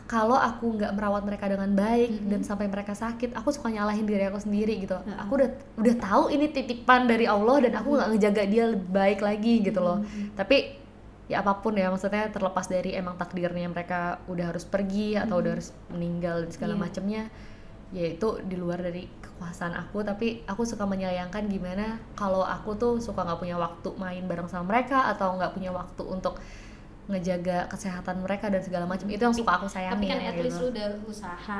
[0.06, 2.30] kalau aku nggak merawat mereka dengan baik Mhm.
[2.30, 5.18] dan sampai mereka sakit aku suka nyalahin diri aku sendiri gitu Uh-uh.
[5.18, 9.20] aku udah udah tahu ini titipan dari Allah dan aku nggak ngejaga dia lebih baik
[9.20, 10.78] lagi gitu loh tapi
[11.26, 15.52] ya apa pun ya maksudnya terlepas dari emang takdirnya mereka udah harus pergi atau udah
[15.54, 16.82] harus meninggal dan segala Iya.
[16.82, 17.24] macamnya
[17.90, 22.94] ya itu di luar dari kekuasaan aku tapi aku suka menyayangkan gimana kalau aku tuh
[23.00, 26.38] suka nggak punya waktu main bareng sama mereka atau nggak punya waktu untuk
[27.06, 30.58] ngejaga kesehatan mereka dan segala macam itu yang suka aku tapi sayangin kan at least
[30.58, 30.66] gitu.
[30.66, 31.60] lu udah usaha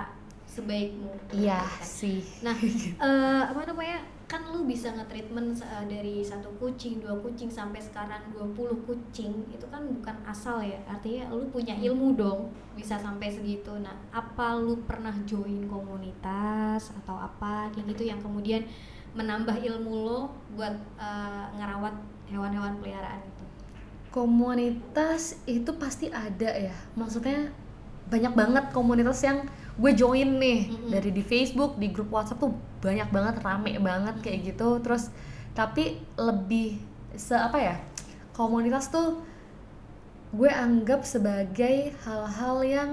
[0.56, 1.36] sebaik mungkin.
[1.36, 1.84] iya kan.
[1.84, 2.56] sih Nah,
[3.06, 4.00] eh, apa namanya?
[4.26, 9.46] Kan lu bisa nge-treatment eh, dari satu kucing, dua kucing sampai sekarang 20 kucing.
[9.52, 10.80] Itu kan bukan asal ya.
[10.88, 13.76] Artinya lu punya ilmu dong bisa sampai segitu.
[13.84, 18.64] Nah, apa lu pernah join komunitas atau apa kayak gitu yang kemudian
[19.14, 21.94] menambah ilmu lo buat eh, ngerawat
[22.32, 23.46] hewan-hewan peliharaan itu?
[24.16, 26.72] Komunitas itu pasti ada ya.
[26.96, 27.52] Maksudnya
[28.08, 29.44] banyak banget komunitas yang
[29.76, 30.72] gue join nih.
[30.72, 30.88] Mm-mm.
[30.88, 34.80] dari di Facebook di grup WhatsApp tuh banyak banget rame banget kayak gitu.
[34.80, 35.12] Terus
[35.52, 36.80] tapi lebih
[37.20, 37.76] se apa ya
[38.32, 39.20] komunitas tuh
[40.32, 42.90] gue anggap sebagai hal-hal yang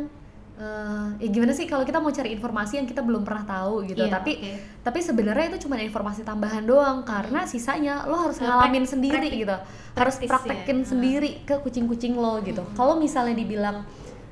[0.62, 3.98] eh, ya gimana sih kalau kita mau cari informasi yang kita belum pernah tahu gitu.
[4.00, 4.52] Iya, tapi oke.
[4.80, 9.18] tapi sebenarnya itu cuma informasi tambahan doang karena sisanya lo harus Eh, ngalamin prak- sendiri
[9.18, 9.56] praktik- gitu.
[9.92, 10.86] harus praktis praktekin ya.
[10.86, 12.62] sendiri ke kucing-kucing lo gitu.
[12.72, 13.82] Kalau misalnya dibilang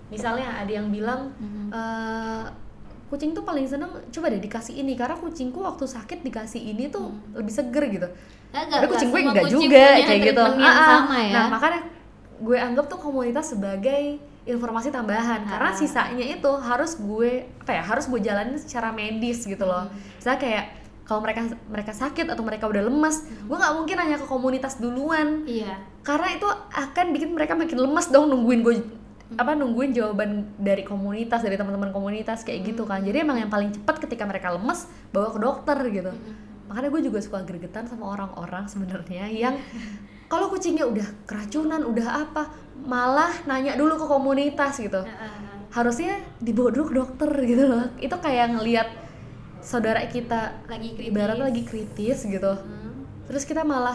[0.08, 1.66] misalnya ada yang bilang Mhm.
[1.70, 2.44] eh,
[3.08, 7.10] kucing tuh paling seneng coba deh dikasih ini karena kucingku waktu sakit dikasih ini tuh
[7.32, 8.06] lebih seger gitu.
[8.50, 10.42] Tapi kucing gue enggak juga kayak gitu.
[10.42, 10.86] Ah, ah.
[10.96, 11.32] sama ya.
[11.32, 11.80] Nah makanya
[12.38, 15.44] gue anggap tuh komunitas sebagai informasi tambahan.
[15.44, 15.76] Karena Ah.
[15.76, 19.86] sisanya itu harus gue apa ya harus gue jalanin secara medis gitu loh.
[19.86, 19.94] Hmm.
[20.16, 20.64] misalnya kayak
[21.02, 23.46] kalau mereka mereka sakit atau mereka udah lemes Hmm.
[23.46, 25.42] gue nggak mungkin nanya ke komunitas duluan.
[25.44, 25.74] Iya.
[26.00, 28.74] Karena itu akan bikin mereka makin lemes dong nungguin gue
[29.32, 33.00] apa nungguin jawaban dari komunitas dari teman-teman komunitas kayak gitu kan.
[33.00, 36.10] Jadi emang yang paling cepat ketika mereka lemes bawa ke dokter gitu.
[36.66, 39.54] Makanya gue juga suka gregetan sama orang-orang sebenarnya yang
[40.30, 42.54] kalau kucingnya udah keracunan udah apa
[42.86, 45.02] malah nanya dulu ke komunitas gitu.
[45.74, 47.90] Harusnya dibawa dulu ke dokter gitu loh.
[47.98, 48.88] Itu kayak ngelihat
[49.60, 51.10] saudara kita lagi kritis.
[51.12, 52.52] ibaratnya lagi kritis gitu.
[52.56, 52.78] Hmm.
[53.30, 53.94] terus kita malah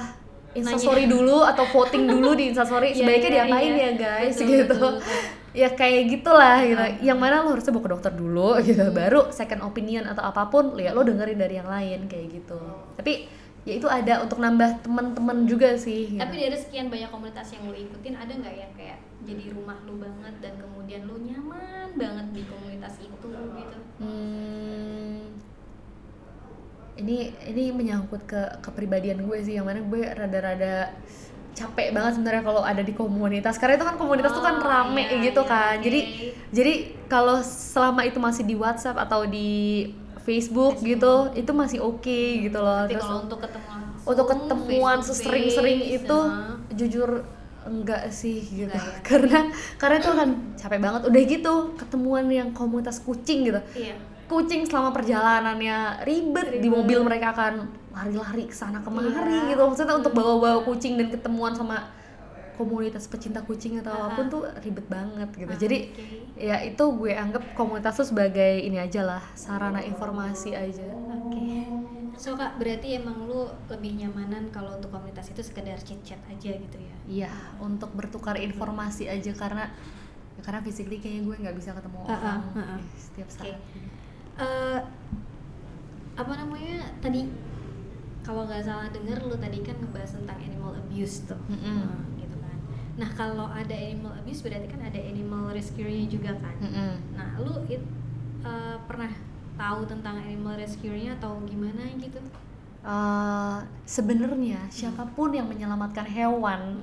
[0.56, 2.91] instastory dulu atau voting dulu di instastory.
[2.95, 3.84] Iya, sebaiknya iya, diapain iya.
[3.84, 4.63] ya guys Betul, gitu.
[4.63, 5.21] betul, betul.
[5.52, 6.84] ya kayak gitulah gitu.
[7.04, 8.84] Yang mana lo harusnya bawa ke dokter dulu gitu.
[8.95, 12.60] Baru second opinion atau apa pun ya lo dengerin dari yang lain kayak gitu.
[12.95, 13.28] Tapi
[13.65, 16.21] ya itu ada untuk nambah teman-teman juga sih gitu.
[16.21, 19.97] Tapi dari sekian banyak komunitas yang lo ikutin ada nggak yang kayak jadi rumah lo
[19.97, 23.78] banget dan kemudian lo nyaman banget di komunitas itu gitu?
[23.97, 25.34] Hmm,
[26.95, 30.93] ini ini menyangkut ke kepribadian gue sih yang mana gue rada-rada
[31.56, 35.08] capek banget sebenarnya kalau ada di komunitas karena itu kan komunitas tuh kan Oh, rame
[35.08, 35.84] iya, gitu iya, kan oke.
[35.88, 35.99] jadi
[36.51, 36.73] jadi
[37.08, 39.88] kalau selama itu masih di WhatsApp atau di
[40.26, 44.98] Facebook, gitu itu masih oke gitu loh Tapi terus kalau untuk ketemu langsung, untuk ketemuan
[45.00, 46.58] sesering-sering itu nah.
[46.74, 47.10] jujur
[47.66, 49.02] enggak sih gitu Enggak ya?
[49.10, 49.40] karena
[49.78, 53.96] karena itu kan capek banget udah gitu ketemuan yang komunitas kucing gitu Iya.
[54.26, 59.54] kucing selama perjalanannya ribet, di mobil mereka akan lari-lari ke sana kemari Iya.
[59.54, 61.86] gitu maksudnya untuk bawa-bawa kucing dan ketemuan sama
[62.56, 66.06] komunitas pecinta kucing atau apa pun tuh ribet banget gitu Ah, jadi oke.
[66.39, 71.68] ya itu gue anggap komunitas tuh sebagai ini aja lah sarana informasi aja Oke.
[72.15, 76.56] So kak berarti emang lu lebih nyamanan kalau untuk komunitas itu sekedar chit chat aja
[76.56, 76.96] gitu ya?
[77.06, 79.68] iya untuk bertukar informasi aja karena
[80.36, 82.80] ya karena physically kayaknya gue nggak bisa ketemu ah, orang ah, ah.
[82.96, 83.60] setiap saat
[84.36, 84.80] Eh,
[86.15, 87.28] apa namanya tadi
[88.20, 92.04] kalau nggak salah denger lu tadi kan ngebahas tentang animal abuse tuh, gitu kan.
[92.96, 96.56] Nah kalau ada animal abuse berarti kan ada animal rescue-nya juga kan.
[96.64, 96.94] Mm-mm.
[97.16, 97.84] Nah lu it,
[98.44, 99.12] eh, pernah
[99.56, 102.20] tahu tentang animal rescue-nya atau gimana gitu?
[102.86, 103.58] Eh,
[103.90, 106.78] sebenarnya siapa pun yang menyelamatkan hewan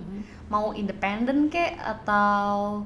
[0.51, 2.83] mau independen kek atau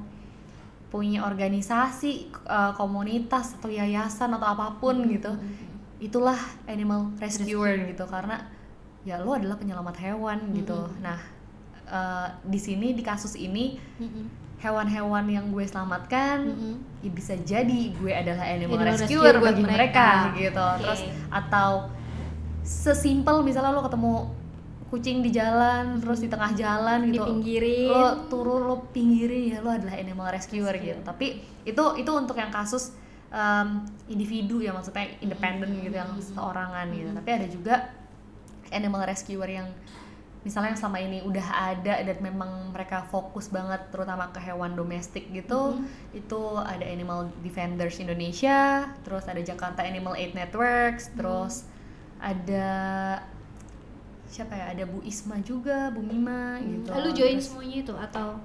[0.87, 5.33] punya organisasi eh, komunitas atau yayasan atau apa pun gitu
[5.97, 6.37] itulah
[6.69, 8.37] animal rescuer gitu karena
[9.01, 11.17] ya lo adalah penyelamat hewan gitu nah
[11.87, 13.79] eh, di sini di kasus ini
[14.57, 16.49] hewan-hewan yang gue selamatkan
[17.05, 20.33] ya bisa jadi gue adalah animal, rescuer bagi mereka.
[20.33, 20.57] mereka, gitu.
[20.65, 20.77] Oke.
[20.81, 21.69] terus atau
[22.65, 24.13] sesimpel misalnya lo ketemu
[24.87, 27.91] kucing di jalan terus di tengah jalan gitu Dipinggirin.
[27.91, 30.95] lo turun lo pinggirin ya lo adalah animal rescuer Rescue.
[30.95, 30.99] gitu.
[31.03, 31.27] Tapi
[31.67, 32.95] itu itu untuk yang kasus
[33.29, 37.11] em, individu ya maksudnya independen gitu yang seorangan gitu.
[37.13, 37.75] Tapi ada juga
[38.71, 39.67] animal rescuer yang
[40.47, 45.27] misalnya yang selama ini udah ada dan memang mereka fokus banget terutama ke hewan domestik
[45.29, 45.83] gitu
[46.15, 51.67] itu ada Animal Defenders Indonesia terus ada Jakarta Animal Aid Networks terus
[52.17, 52.69] ada
[54.25, 58.39] siapa ya ada Bu Isma juga Bu Mima gitu Lu join Terus- semuanya itu atau?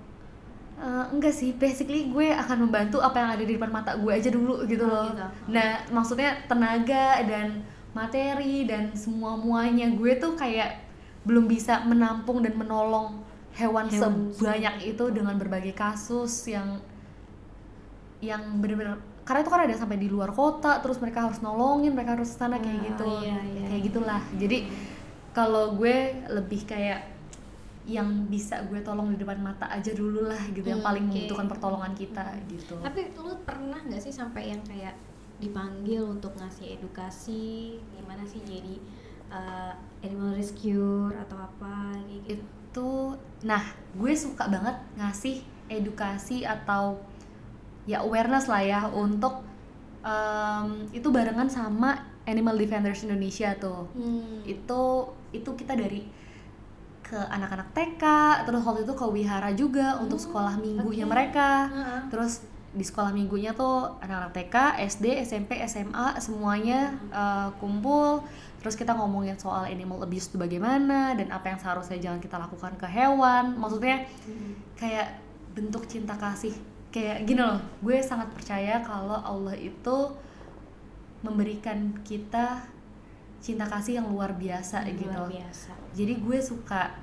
[0.72, 4.26] Eh, enggak sih, basically gue akan membantu apa yang ada di depan mata gue aja
[4.28, 5.14] dulu gitu Oh, loh.
[5.14, 5.22] gitu.
[5.52, 7.62] Nah, maksudnya tenaga dan
[7.92, 10.81] materi dan semua muanya gue tuh kayak
[11.22, 14.32] belum bisa menampung dan menolong hewan, Hewan.
[14.32, 16.80] sebanyak itu dengan berbagai kasus yang
[18.18, 22.18] yang bener-bener karena itu kan ada sampai di luar kota terus mereka harus nolongin mereka
[22.18, 23.04] harus sana kayak Ah, gitu.
[23.20, 23.64] iya, iya.
[23.68, 24.22] kayak gitulah.
[24.34, 24.58] Jadi
[25.30, 25.96] kalau gue
[26.28, 27.00] lebih kayak
[27.82, 30.62] yang bisa gue tolong di depan mata aja dulu lah gitu.
[30.64, 31.10] Yang Hmm, paling oke.
[31.12, 32.74] membutuhkan pertolongan kita gitu.
[32.78, 34.94] Tapi lu pernah nggak sih sampai yang kayak
[35.38, 37.78] dipanggil untuk ngasih edukasi?
[37.92, 38.74] Gimana sih jadi
[39.32, 42.44] uh, animal rescue atau apa kayak gitu?
[42.72, 42.90] itu
[43.42, 43.60] nah
[43.92, 45.36] gue suka banget ngasih
[45.68, 46.96] edukasi atau
[47.84, 49.44] ya awareness lah ya untuk
[50.00, 54.40] em, itu barengan sama Animal Defenders Indonesia tuh Hmm.
[54.42, 54.82] itu
[55.32, 56.06] itu kita dari
[57.02, 58.04] ke anak-anak TK
[58.46, 61.12] terus waktu itu ke wihara juga untuk sekolah minggunya oke.
[61.12, 62.00] mereka Heeh.
[62.08, 62.40] terus
[62.72, 64.56] di sekolah minggunya tuh anak-anak TK,
[64.88, 68.24] SD, SMP, SMA semuanya uh, kumpul.
[68.64, 72.72] Terus kita ngomongin soal animal abuse itu bagaimana dan apa yang seharusnya jangan kita lakukan
[72.80, 73.60] ke hewan.
[73.60, 74.08] Maksudnya
[74.80, 75.20] kayak
[75.52, 76.56] bentuk cinta kasih.
[76.92, 80.12] Kayak gini loh gue sangat percaya kalau Allah itu
[81.20, 82.64] memberikan kita
[83.42, 85.20] cinta kasih yang luar biasa Luar gitu.
[85.36, 85.72] biasa.
[85.92, 86.94] jadi gue suka.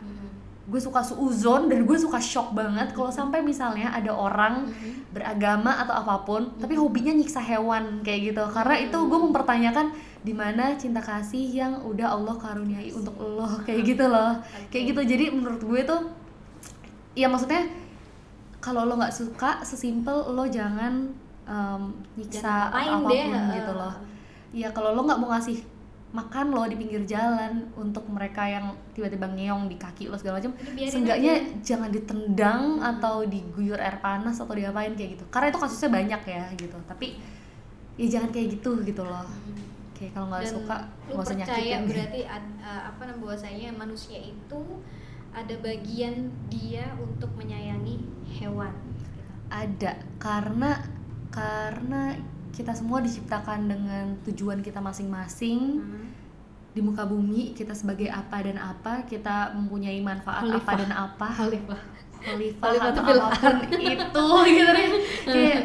[0.69, 5.09] Gue suka suuzon dan gue suka shock banget kalau sampai misalnya ada orang Mhm.
[5.09, 8.43] beragama atau apa pun tapi hobinya nyiksa hewan kayak gitu.
[8.47, 13.81] Karena itu gue mempertanyakan di mana cinta kasih yang udah Allah karuniai untuk lo kayak
[13.83, 14.37] gitu loh.
[14.71, 15.01] Kayak gitu.
[15.07, 16.01] Jadi menurut gue tuh
[17.13, 17.65] ya maksudnya
[18.59, 21.09] kalau lo nggak suka sesimpel lo jangan
[21.43, 21.81] em,
[22.13, 23.53] nyiksa Jangan deh, apa pun heeh.
[23.57, 23.93] gitu loh.
[24.51, 25.57] Ya kalau lo nggak mau ngasih
[26.09, 30.57] makan lo di pinggir jalan untuk mereka yang tiba-tiba ngeong di kaki lo segala macam.
[30.73, 31.53] Seenggaknya aja.
[31.61, 35.25] jangan ditendang atau diguyur air panas atau diapain kayak gitu.
[35.29, 36.77] Karena itu kasusnya banyak ya gitu.
[36.89, 37.07] Tapi
[38.01, 39.27] ya jangan kayak gitu gitu loh.
[39.93, 40.75] Kayak kalau nggak suka
[41.13, 44.61] nggak usah nyakitin berarti ad- uh, apa namanya bahwasanya manusia itu
[45.29, 48.01] ada bagian dia untuk menyayangi
[48.41, 49.13] hewan gitu.
[49.53, 49.93] ada.
[50.17, 50.81] Karena
[51.29, 52.17] karena
[52.51, 56.07] kita semua diciptakan dengan tujuan kita masing-masing Hmm.
[56.69, 60.75] di muka bumi kita sebagai apa dan apa kita mempunyai manfaat apa Khalifah.
[60.77, 61.81] dan apa Khalifah.
[62.19, 64.89] khalifah Khalifah atau apa pun itu gitu deh
[65.25, 65.61] kayak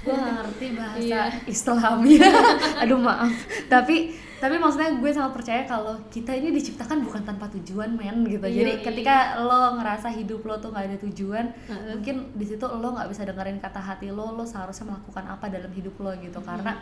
[0.00, 1.22] gue ngerti bahasa Iya.
[1.44, 2.30] Islamnya
[2.80, 3.32] aduh maaf
[3.66, 8.44] tapi tapi maksudnya gue sangat percaya kalau kita ini diciptakan bukan tanpa tujuan men gitu
[8.44, 8.82] Iya, jadi iya.
[8.84, 11.96] ketika lo ngerasa hidup lo tuh nggak ada tujuan Heeh.
[11.96, 15.72] mungkin di situ lo nggak bisa dengerin kata hati lo lo seharusnya melakukan apa dalam
[15.72, 16.76] hidup lo gitu karena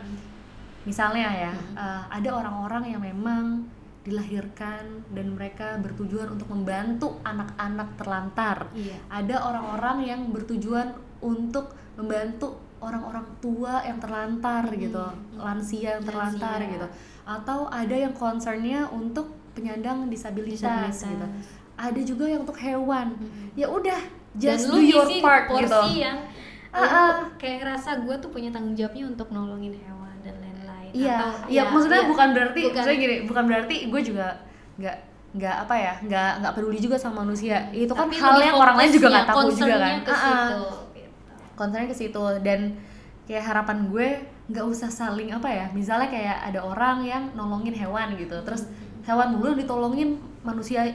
[0.83, 3.65] misalnya ya uh, ada orang-orang yang memang
[4.05, 8.95] dilahirkan dan mereka bertujuan untuk membantu anak-anak terlantar Iya.
[9.09, 15.01] ada orang-orang yang bertujuan untuk membantu orang-orang tua yang terlantar gitu
[15.35, 16.73] lansia yang terlantar Lansia.
[16.77, 16.87] gitu
[17.25, 21.03] atau ada yang concernnya untuk penyandang disabilitas, Disabilitas.
[21.03, 21.27] gitu
[21.75, 23.51] ada juga yang untuk hewan Mhm.
[23.53, 23.99] ya udah
[24.33, 26.17] just do your part porsi gitu yang
[26.71, 27.27] lu ah.
[27.35, 30.91] kayak ngerasa gue tuh punya tanggung jawabnya untuk nolongin hewan dan lain-lain.
[30.91, 32.09] Iya, Atau- iya maksudnya iya.
[32.09, 32.75] bukan berarti Bukan.
[32.75, 34.27] maksudnya gini, bukan berarti gue juga
[34.75, 34.97] nggak
[35.35, 37.57] nggak apa ya, nggak nggak peduli juga sama manusia.
[37.71, 39.95] Itu kan Tapi hal yang orang lain juga nggak tahu juga kan.
[39.99, 40.59] ke Ah, situ,
[40.93, 41.11] gitu.
[41.55, 42.59] Concernnya ke situ dan
[43.25, 44.07] kayak harapan gue
[44.45, 48.69] nggak usah saling apa ya, misalnya kayak ada orang yang nolongin hewan gitu, terus
[49.05, 50.09] hewan dulu yang ditolongin
[50.45, 50.85] manusia,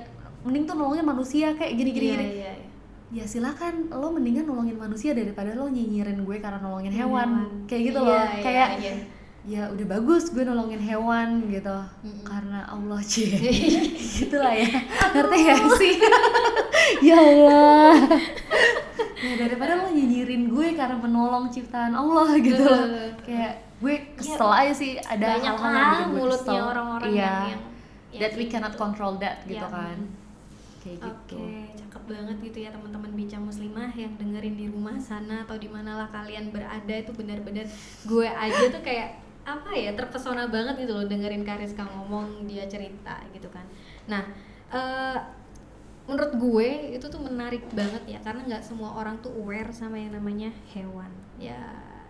[0.46, 2.06] mending tuh nolongin manusia kayak gini-gini.
[2.06, 2.26] Iya, gini.
[2.30, 2.68] iya, iya.
[3.10, 7.28] Ya silakan lo mendingan nolongin manusia daripada lo nyinyirin gue karena nolongin hewan.
[7.42, 7.66] Hewan.
[7.66, 8.22] Kayak gitu Iya, loh.
[8.22, 8.94] iya, kayak iya.
[9.40, 11.72] Ya udah bagus gue nolongin hewan gitu.
[12.05, 12.22] Mm-mm.
[12.22, 13.40] karena Allah cie
[14.20, 14.68] gitulah ya.
[15.11, 15.94] Ngerti gak sih?
[17.00, 17.94] Ya Allah.
[19.20, 22.85] Ya daripada lo nyinyirin gue karena menolong ciptaan Allah gitu loh.
[23.22, 26.70] Kayak gue kesel aja sih ada banyak hal-hal yang bikin gue mulutnya kesel.
[26.72, 27.24] orang-orang iya.
[27.24, 27.61] yang,
[28.11, 28.53] yang that we gitu.
[28.53, 29.70] cannot control that gitu Iya.
[29.70, 29.98] kan.
[30.81, 31.37] kayak Oke, gitu
[31.76, 36.09] cakep banget gitu ya teman-teman bincang muslimah yang dengerin di rumah sana atau di manalah
[36.09, 37.68] kalian berada itu benar-benar
[38.03, 43.18] gue aja tuh kayak apa ya terpesona banget gitu loh dengerin Kariska ngomong dia cerita
[43.34, 43.66] gitu kan.
[44.06, 44.22] Nah,
[44.70, 45.18] eh,
[46.06, 50.14] menurut gue itu tuh menarik banget ya karena nggak semua orang tuh aware sama yang
[50.14, 51.10] namanya hewan.
[51.38, 51.58] Ya,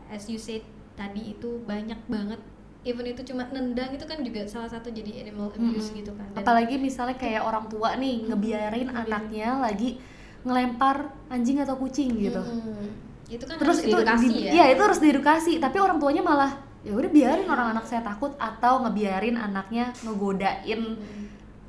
[0.08, 0.64] as you said
[0.96, 2.40] tadi itu banyak banget
[2.80, 6.00] even itu cuma nendang itu kan juga salah satu jadi animal abuse Mm-mm.
[6.00, 6.24] gitu kan.
[6.32, 10.00] Dan- apalagi misalnya kayak orang tua nih ngebiarin anaknya lagi
[10.40, 12.88] ngelempar anjing atau kucing gitu Mm-mm.
[13.28, 16.24] itu kan terus harus itu diedukasi di- ya iya itu harus diedukasi tapi orang tuanya
[16.24, 21.24] malah ya udah biarin orang anak saya takut atau ngebiarin anaknya ngegodain Mm.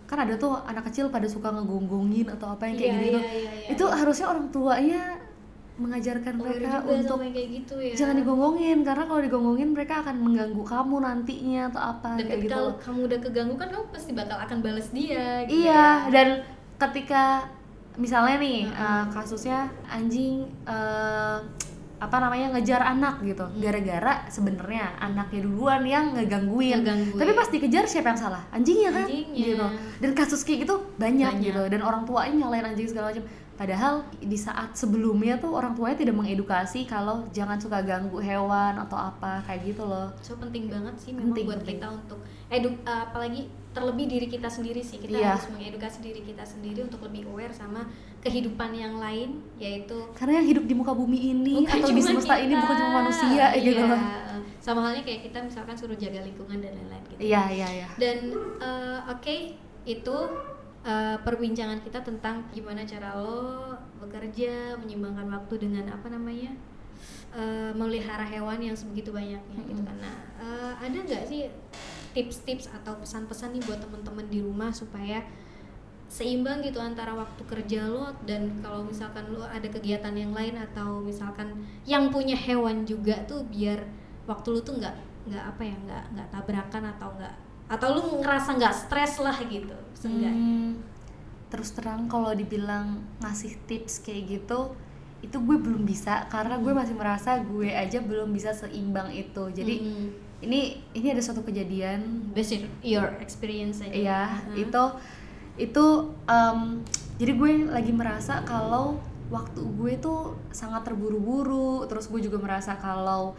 [0.08, 3.32] kan ada tuh anak kecil pada suka ngegonggongin atau apa yang kayak Iya, gitu iya,
[3.32, 3.96] iya, iya, itu iya.
[3.96, 5.02] harusnya orang tuanya
[5.74, 10.16] mengajarkan Aware mereka juga untuk kayak gitu ya jangan digonggongin karena kalau digonggongin mereka akan
[10.20, 14.38] mengganggu kamu nantinya atau apa dan kayak gitu kamu udah keganggu kan kamu pasti bakal
[14.38, 16.12] akan balas dia gitu Iya, ya.
[16.12, 16.28] dan
[16.78, 17.24] ketika
[17.96, 18.84] misalnya nih Mm-mm.
[18.84, 21.38] eh, kasusnya anjing eh,
[22.02, 26.82] apa namanya ngejar anak gitu, gara-gara sebenarnya anaknya duluan yang ngegangguin.
[26.82, 27.20] Ngegangguin.
[27.22, 28.42] Tapi pas dikejar siapa yang salah?
[28.50, 29.06] Anjingnya kan?
[29.06, 29.46] Anjingnya.
[29.54, 29.66] Gitu.
[30.02, 31.46] Dan kasus kayak gitu banyak, Banyak.
[31.46, 31.62] gitu.
[31.70, 33.22] Dan orang tuanya nyalain anjing segala macam.
[33.54, 38.98] Padahal di saat sebelumnya tuh orang tuanya tidak mengedukasi kalau jangan suka ganggu hewan atau
[38.98, 40.10] apa kayak gitu loh.
[40.26, 41.78] so penting banget sih memang Penting, buat penting.
[41.78, 42.20] kita untuk
[42.50, 45.34] edu apalagi terlebih diri kita sendiri sih kita Iya.
[45.34, 47.88] harus mengedukasi diri kita sendiri untuk lebih aware sama
[48.20, 52.36] kehidupan yang lain yaitu Karena yang hidup di muka bumi ini bukan atau di semesta
[52.36, 52.62] ini kita.
[52.62, 53.88] bukan cuma manusia gitu Iya.
[53.88, 54.02] loh.
[54.62, 57.88] sama halnya kayak kita misalkan suruh jaga lingkungan dan lain-lain gitu Iya, iya, iya.
[57.98, 58.18] dan
[58.62, 59.36] eh, oke
[59.84, 60.18] itu
[60.82, 66.54] eh, perbincangan kita tentang gimana cara lo bekerja menyeimbangkan waktu dengan apa namanya
[67.32, 71.48] uh, melihara hewan yang sebegitu banyaknya gitu kan nah uh, ada nggak sih
[72.12, 75.24] tips-tips atau pesan-pesan nih buat teman-teman di rumah supaya
[76.12, 81.00] seimbang gitu antara waktu kerja lo dan kalau misalkan lo ada kegiatan yang lain atau
[81.00, 81.56] misalkan
[81.88, 83.88] yang punya hewan juga tuh biar
[84.28, 84.96] waktu lo tuh nggak
[85.32, 87.36] nggak apa ya nggak nggak tabrakan atau nggak
[87.72, 89.78] atau lu ngerasa nggak stres lah gitu
[90.36, 90.84] hmm,
[91.48, 94.76] terus terang kalau dibilang ngasih tips kayak gitu
[95.22, 99.76] itu gue belum bisa karena gue masih merasa gue aja belum bisa seimbang itu jadi
[99.80, 100.31] hmm.
[100.42, 102.34] Ini ini ada suatu kejadian.
[102.34, 103.94] Based your experience aja.
[103.94, 104.58] Ya uh-huh.
[104.58, 104.84] itu
[105.62, 105.86] itu
[106.26, 106.82] um,
[107.22, 108.98] jadi gue lagi merasa kalau
[109.30, 111.86] waktu gue tuh sangat terburu-buru.
[111.86, 113.38] Terus gue juga merasa kalau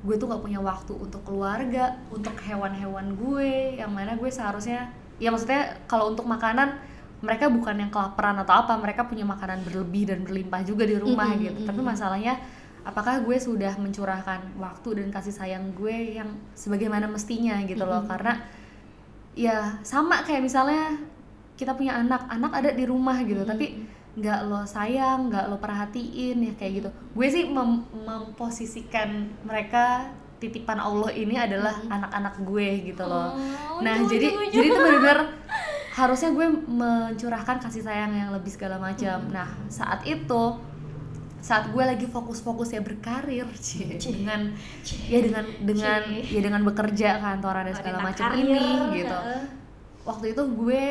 [0.00, 3.82] gue tuh gak punya waktu untuk keluarga untuk hewan-hewan gue.
[3.82, 6.80] Yang mana gue seharusnya ya maksudnya kalau untuk makanan
[7.20, 8.78] mereka bukan yang kelaparan atau apa.
[8.78, 11.60] Mereka punya makanan berlebih dan berlimpah juga di rumah mm -hmm, gitu.
[11.66, 12.38] Tapi masalahnya
[12.82, 18.06] apakah gue sudah mencurahkan waktu dan kasih sayang gue yang sebagaimana mestinya gitu loh mm
[18.06, 18.12] -hmm.
[18.12, 18.32] karena
[19.36, 20.96] ya sama kayak misalnya
[21.54, 23.52] kita punya anak anak ada di rumah gitu mm -hmm.
[23.52, 23.66] tapi
[24.10, 30.10] nggak lo sayang nggak lo perhatiin ya kayak gitu gue sih mem memposisikan mereka
[30.42, 32.44] titipan Allah ini adalah anak-anak hmm.
[32.48, 35.20] gue gitu loh oh, nah jadi jadi itu benar-benar
[36.00, 39.30] harusnya gue mencurahkan kasih sayang yang lebih segala macam hmm.
[39.30, 40.58] nah saat itu
[41.40, 44.52] saat gue lagi fokus-fokus ya berkarir cie, dengan
[44.84, 46.36] cie, ya dengan dengan cie.
[46.36, 48.60] ya dengan bekerja kantoran dan segala macam ini
[49.00, 49.18] gitu
[50.04, 50.86] waktu itu gue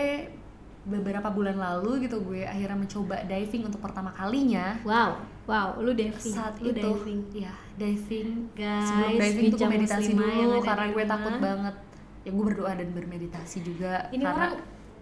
[0.89, 4.79] beberapa bulan lalu gitu gue akhirnya mencoba diving untuk pertama kalinya.
[4.81, 6.33] Wow, wow, lu diving.
[6.33, 7.21] Saat lu itu, diving.
[7.35, 8.49] ya diving.
[8.57, 11.75] Guys, sebelum diving tuh gue meditasi dulu karena gue takut banget.
[12.23, 14.07] Ya gue berdoa dan bermeditasi juga.
[14.11, 14.53] Ini karena, orang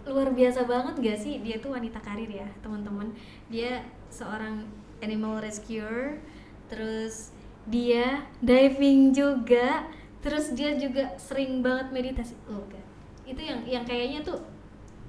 [0.08, 1.34] luar biasa banget gak sih?
[1.42, 3.10] Dia tuh wanita karir ya, teman-teman.
[3.50, 4.64] Dia seorang
[5.04, 6.18] animal rescuer,
[6.66, 7.30] terus
[7.68, 9.86] dia diving juga,
[10.24, 12.34] terus dia juga sering banget meditasi.
[12.48, 12.82] Oh, kan.
[13.28, 14.40] Itu yang yang kayaknya tuh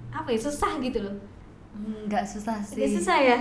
[0.10, 1.16] apa ya susah gitu loh
[2.10, 3.38] nggak susah sih nggak susah ya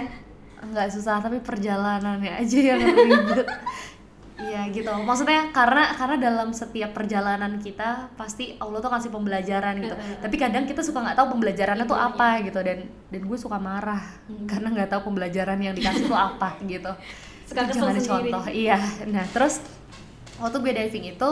[0.59, 3.47] nggak susah tapi perjalanannya aja yang ribet
[4.39, 4.86] Iya gitu.
[4.86, 9.97] Maksudnya karena karena dalam setiap perjalanan kita pasti Allah tuh kasih pembelajaran gitu.
[9.99, 12.47] Tapi kadang kita suka nggak tahu pembelajarannya tuh iya, apa iya.
[12.47, 12.78] gitu dan
[13.11, 14.47] dan gue suka marah hmm.
[14.47, 16.93] karena nggak tahu pembelajaran yang dikasih tuh apa gitu.
[17.49, 18.07] Suka kesel sendiri.
[18.30, 18.45] contoh.
[18.47, 18.78] Iya.
[19.11, 19.59] Nah terus
[20.39, 21.30] waktu gue diving itu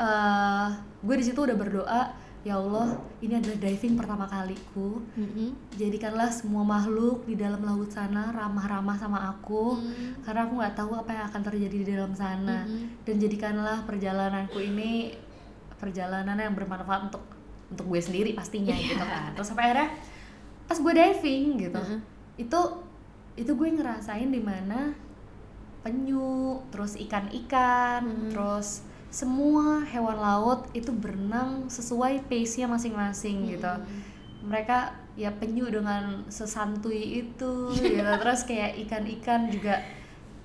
[0.00, 0.68] uh,
[1.04, 2.02] gue di situ udah berdoa
[2.46, 5.74] ya Allah ini adalah diving pertama kaliku mm-hmm.
[5.74, 10.22] jadikanlah semua makhluk di dalam laut sana ramah-ramah sama aku mm-hmm.
[10.22, 13.02] karena aku nggak tahu apa yang akan terjadi di dalam sana mm-hmm.
[13.02, 15.18] dan jadikanlah perjalananku ini
[15.82, 17.24] perjalanan yang bermanfaat untuk
[17.68, 18.94] untuk gue sendiri pastinya yeah.
[18.94, 19.88] gitu kan terus sampai akhirnya
[20.70, 22.00] pas gue diving gitu mm-hmm.
[22.38, 22.60] itu
[23.38, 24.94] itu gue ngerasain di mana
[25.82, 28.30] penyu terus ikan-ikan mm-hmm.
[28.30, 33.50] terus semua hewan laut itu berenang sesuai pace-nya masing-masing hmm.
[33.56, 33.72] gitu.
[34.44, 38.04] Mereka ya penyu dengan sesantui itu gitu.
[38.04, 39.80] Terus kayak ikan-ikan juga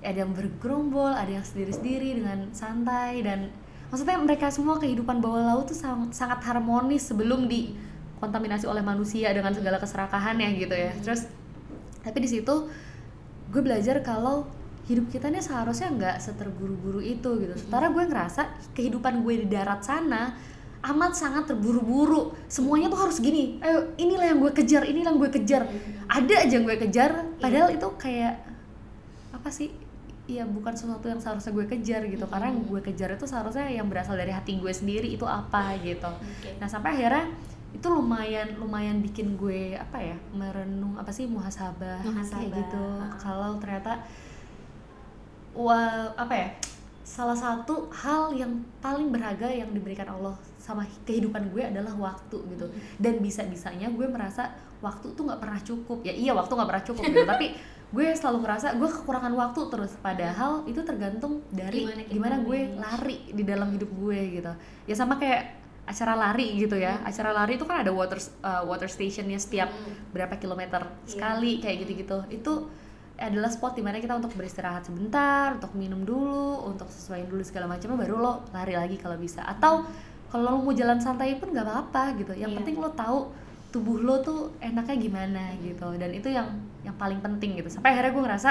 [0.04, 3.48] ada yang bergerombol ada yang sendiri-sendiri dengan santai dan
[3.88, 5.80] maksudnya mereka semua kehidupan bawah laut tuh
[6.12, 10.92] sangat harmonis sebelum dikontaminasi oleh manusia dengan segala keserakahannya gitu ya.
[11.00, 11.28] Terus
[12.04, 12.68] tapi di situ
[13.54, 14.44] gue belajar kalau
[14.84, 17.54] hidup kita nih seharusnya nggak seterburu-buru itu gitu.
[17.56, 18.42] Sementara gue ngerasa
[18.76, 20.36] kehidupan gue di darat sana
[20.84, 22.36] amat sangat terburu-buru.
[22.52, 23.64] Semuanya tuh harus gini.
[23.64, 25.64] Ayo, inilah yang gue kejar, inilah yang gue kejar.
[26.12, 28.44] Ada aja yang gue kejar, padahal itu kayak
[29.32, 29.72] apa sih?
[30.24, 33.92] Iya bukan sesuatu yang seharusnya gue kejar gitu karena yang gue kejar itu seharusnya yang
[33.92, 36.08] berasal dari hati gue sendiri itu apa gitu.
[36.64, 37.28] Nah sampai akhirnya
[37.76, 42.40] itu lumayan lumayan bikin gue apa ya merenung apa sih muhasabah, muhasabah.
[42.40, 42.86] kayak gitu.
[43.20, 44.00] Kalau ternyata
[45.54, 46.50] wah apa ya?
[47.04, 52.66] Salah satu hal yang paling berharga yang diberikan Allah sama kehidupan gue adalah waktu gitu.
[52.98, 54.50] Dan bisa bisanya gue merasa
[54.80, 56.00] waktu tuh nggak pernah cukup.
[56.02, 57.26] Ya iya waktu nggak pernah cukup gitu.
[57.36, 57.48] Tapi
[57.94, 59.94] gue selalu merasa gue kekurangan waktu terus.
[60.00, 64.54] Padahal itu tergantung dari gimana, gimana gue lari di dalam hidup gue gitu.
[64.90, 66.96] Ya sama kayak acara lari gitu ya.
[66.96, 67.12] Hmm.
[67.12, 70.16] acara lari itu kan ada water uh, water stationnya setiap hmm.
[70.16, 71.08] berapa kilometer iya.
[71.12, 71.62] sekali yeah.
[71.62, 72.54] kayak gitu gitu itu
[73.14, 77.70] adalah spot di mana kita untuk beristirahat sebentar, untuk minum dulu, untuk sesuaiin dulu segala
[77.70, 79.46] macamnya baru lo lari lagi kalau bisa.
[79.46, 79.86] Atau
[80.34, 82.34] kalau lo mau jalan santai pun nggak apa-apa gitu.
[82.34, 82.58] Yang yeah.
[82.62, 83.20] penting lo tahu
[83.70, 85.94] tubuh lo tuh enaknya gimana gitu.
[85.94, 87.70] Dan itu yang yang paling penting gitu.
[87.70, 88.50] Sampai akhirnya gue ngerasa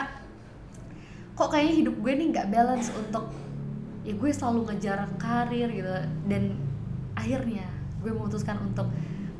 [1.33, 3.25] kok kayaknya hidup gue nih nggak balance untuk
[4.05, 5.91] ya gue selalu ngejar karir gitu
[6.29, 6.43] dan
[7.17, 7.65] akhirnya
[8.03, 8.91] gue memutuskan untuk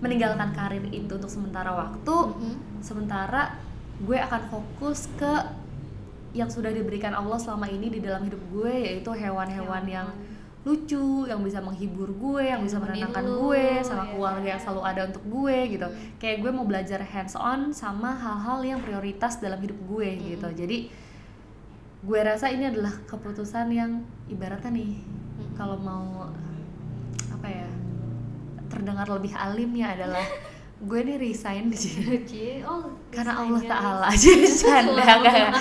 [0.03, 2.55] meninggalkan karir itu untuk sementara waktu, mm -hmm.
[2.83, 3.55] sementara
[4.03, 5.32] gue akan fokus ke
[6.32, 10.09] yang sudah diberikan Allah selama ini di dalam hidup gue yaitu hewan-hewan yang
[10.62, 14.11] lucu yang bisa menghibur gue yang bisa menenangkan gue sama ya.
[14.14, 15.86] keluarga yang selalu ada untuk gue gitu.
[16.22, 20.48] Kayak gue mau belajar hands on sama hal-hal yang prioritas dalam hidup gue gitu.
[20.55, 20.78] Jadi
[22.03, 25.03] gue rasa ini adalah keputusan yang ibaratnya nih
[25.59, 26.30] kalau mau
[27.30, 27.68] apa ya
[28.70, 30.22] terdengar lebih alimnya adalah
[30.83, 32.26] gue nih resign di sini
[32.66, 33.70] oh karena Allah guys.
[33.70, 35.14] Taala jadi canda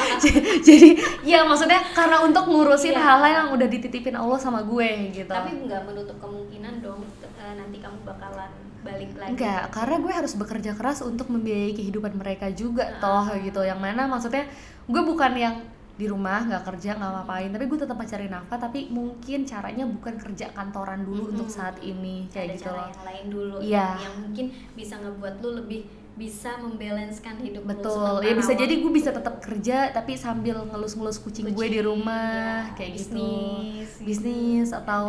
[0.67, 0.89] jadi
[1.21, 3.01] ya maksudnya karena untuk ngurusin Iya.
[3.01, 7.77] hal-hal yang udah dititipin Allah sama gue gitu Tapi nggak menutup kemungkinan dong eh, nanti
[7.77, 8.49] kamu bakalan
[8.81, 9.29] balik lagi.
[9.31, 13.29] enggak karena gue harus bekerja keras untuk membiayai kehidupan mereka juga Ah.
[13.29, 14.49] toh gitu yang mana maksudnya
[14.83, 15.55] gue bukan yang
[16.01, 20.17] di rumah nggak kerja nggak ngapain tapi gue tetap mencari nafkah tapi mungkin caranya bukan
[20.17, 21.31] kerja kantoran dulu Mm-mm.
[21.31, 23.77] untuk saat ini ada kayak gitu cara loh yang lain dulu Iya.
[23.77, 25.81] yang, yang mungkin bisa ngebuat lu lebih
[26.11, 31.47] bisa membalanskan hidup betul ya bisa jadi gue bisa tetap kerja tapi sambil ngelus-ngelus kucing,
[31.47, 34.05] gue di Kucing, rumah ya, kayak gitu bisnis, gitu.
[34.05, 35.03] bisnis atau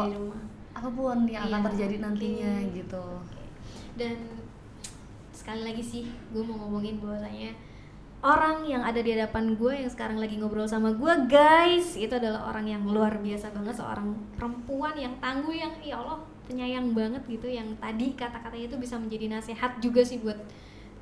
[0.72, 2.03] apa pun yang akan Iya, terjadi oke.
[2.03, 3.43] nantinya gitu Oke.
[3.97, 4.14] dan
[5.32, 7.51] sekali lagi sih gue mau ngomongin bahwasanya
[8.23, 12.55] orang yang ada di hadapan gue yang sekarang lagi ngobrol sama gue guys itu adalah
[12.55, 17.51] orang yang luar biasa banget seorang perempuan yang tangguh yang ya Allah penyayang banget gitu
[17.51, 20.39] yang tadi kata-katanya itu bisa menjadi nasihat juga sih buat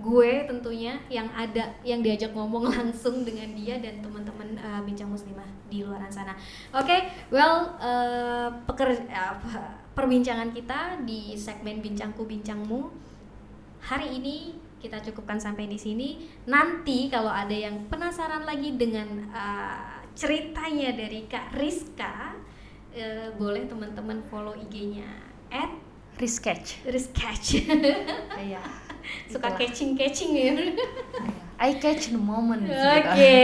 [0.00, 5.44] gue tentunya yang ada yang diajak ngomong langsung dengan dia dan teman-teman uh, bincang muslimah
[5.68, 6.32] di luar sana.
[6.72, 12.88] Oke, well uh, peker- apa, perbincangan kita di segmen bincangku bincangmu
[13.84, 16.08] hari ini kita cukupkan sampai di sini.
[16.48, 22.34] Nanti kalau ada yang penasaran lagi dengan uh, ceritanya dari Kak Rizka,
[22.96, 25.06] uh, boleh teman-teman follow IG-nya
[25.52, 25.70] at
[26.20, 27.64] Risketch Rizkatch.
[28.36, 28.60] iya
[29.32, 30.52] Suka catching-catching ya.
[31.60, 33.36] I catch the moment Oke.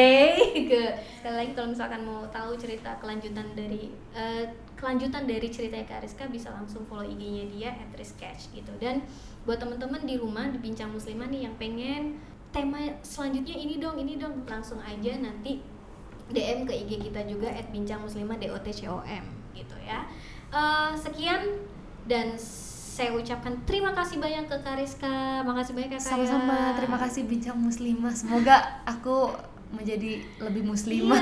[0.73, 6.01] Ke- sekali lagi kalau misalkan mau tahu cerita kelanjutan dari eh, kelanjutan dari ceritanya Kak
[6.01, 8.73] Rizka bisa langsung follow IG-nya dia @rizkatch gitu.
[8.81, 9.05] Dan
[9.45, 12.17] buat teman-teman di rumah di bincang muslimah nih yang pengen
[12.57, 15.61] tema selanjutnya ini dong, ini dong langsung aja nanti
[16.33, 20.09] DM ke IG kita juga @bincangmuslimah dotcom gitu ya.
[20.57, 21.69] Eh, sekian
[22.09, 22.33] dan
[22.97, 25.45] saya ucapkan terima kasih banyak ke Kak Rizka.
[25.45, 26.09] Makasih banyak ya Kak.
[26.17, 26.77] sama-sama ya.
[26.81, 28.57] terima kasih bincang muslimah semoga
[28.89, 29.37] aku
[29.69, 31.21] menjadi lebih muslimah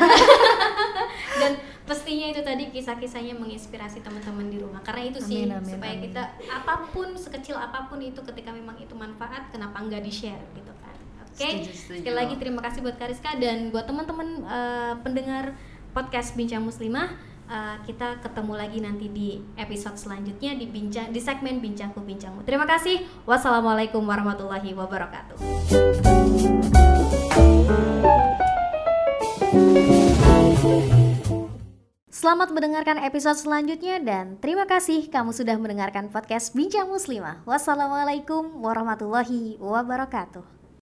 [1.42, 5.94] dan pastinya itu tadi kisah-kisahnya menginspirasi teman-teman di rumah karena itu sih Amin, amin, supaya
[5.98, 6.04] amin.
[6.06, 6.22] kita
[6.52, 10.70] apa pun sekecil apa pun itu ketika memang itu manfaat kenapa nggak di share gitu
[10.78, 10.94] kan
[11.24, 11.98] oke Setuju, setuju.
[12.04, 15.56] sekali lagi terima kasih buat Kariska dan buat teman-teman eh, pendengar
[15.96, 21.58] podcast bincang muslimah eh, kita ketemu lagi nanti di episode selanjutnya di bincang di segmen
[21.58, 25.36] bincangku bincangmu terima kasih wassalamualaikum warahmatullahi wabarakatuh
[32.24, 37.44] Selamat mendengarkan episode selanjutnya dan terima kasih kamu sudah mendengarkan podcast Bincang Muslimah.
[37.44, 40.53] Wassalamualaikum warahmatullahi wabarakatuh.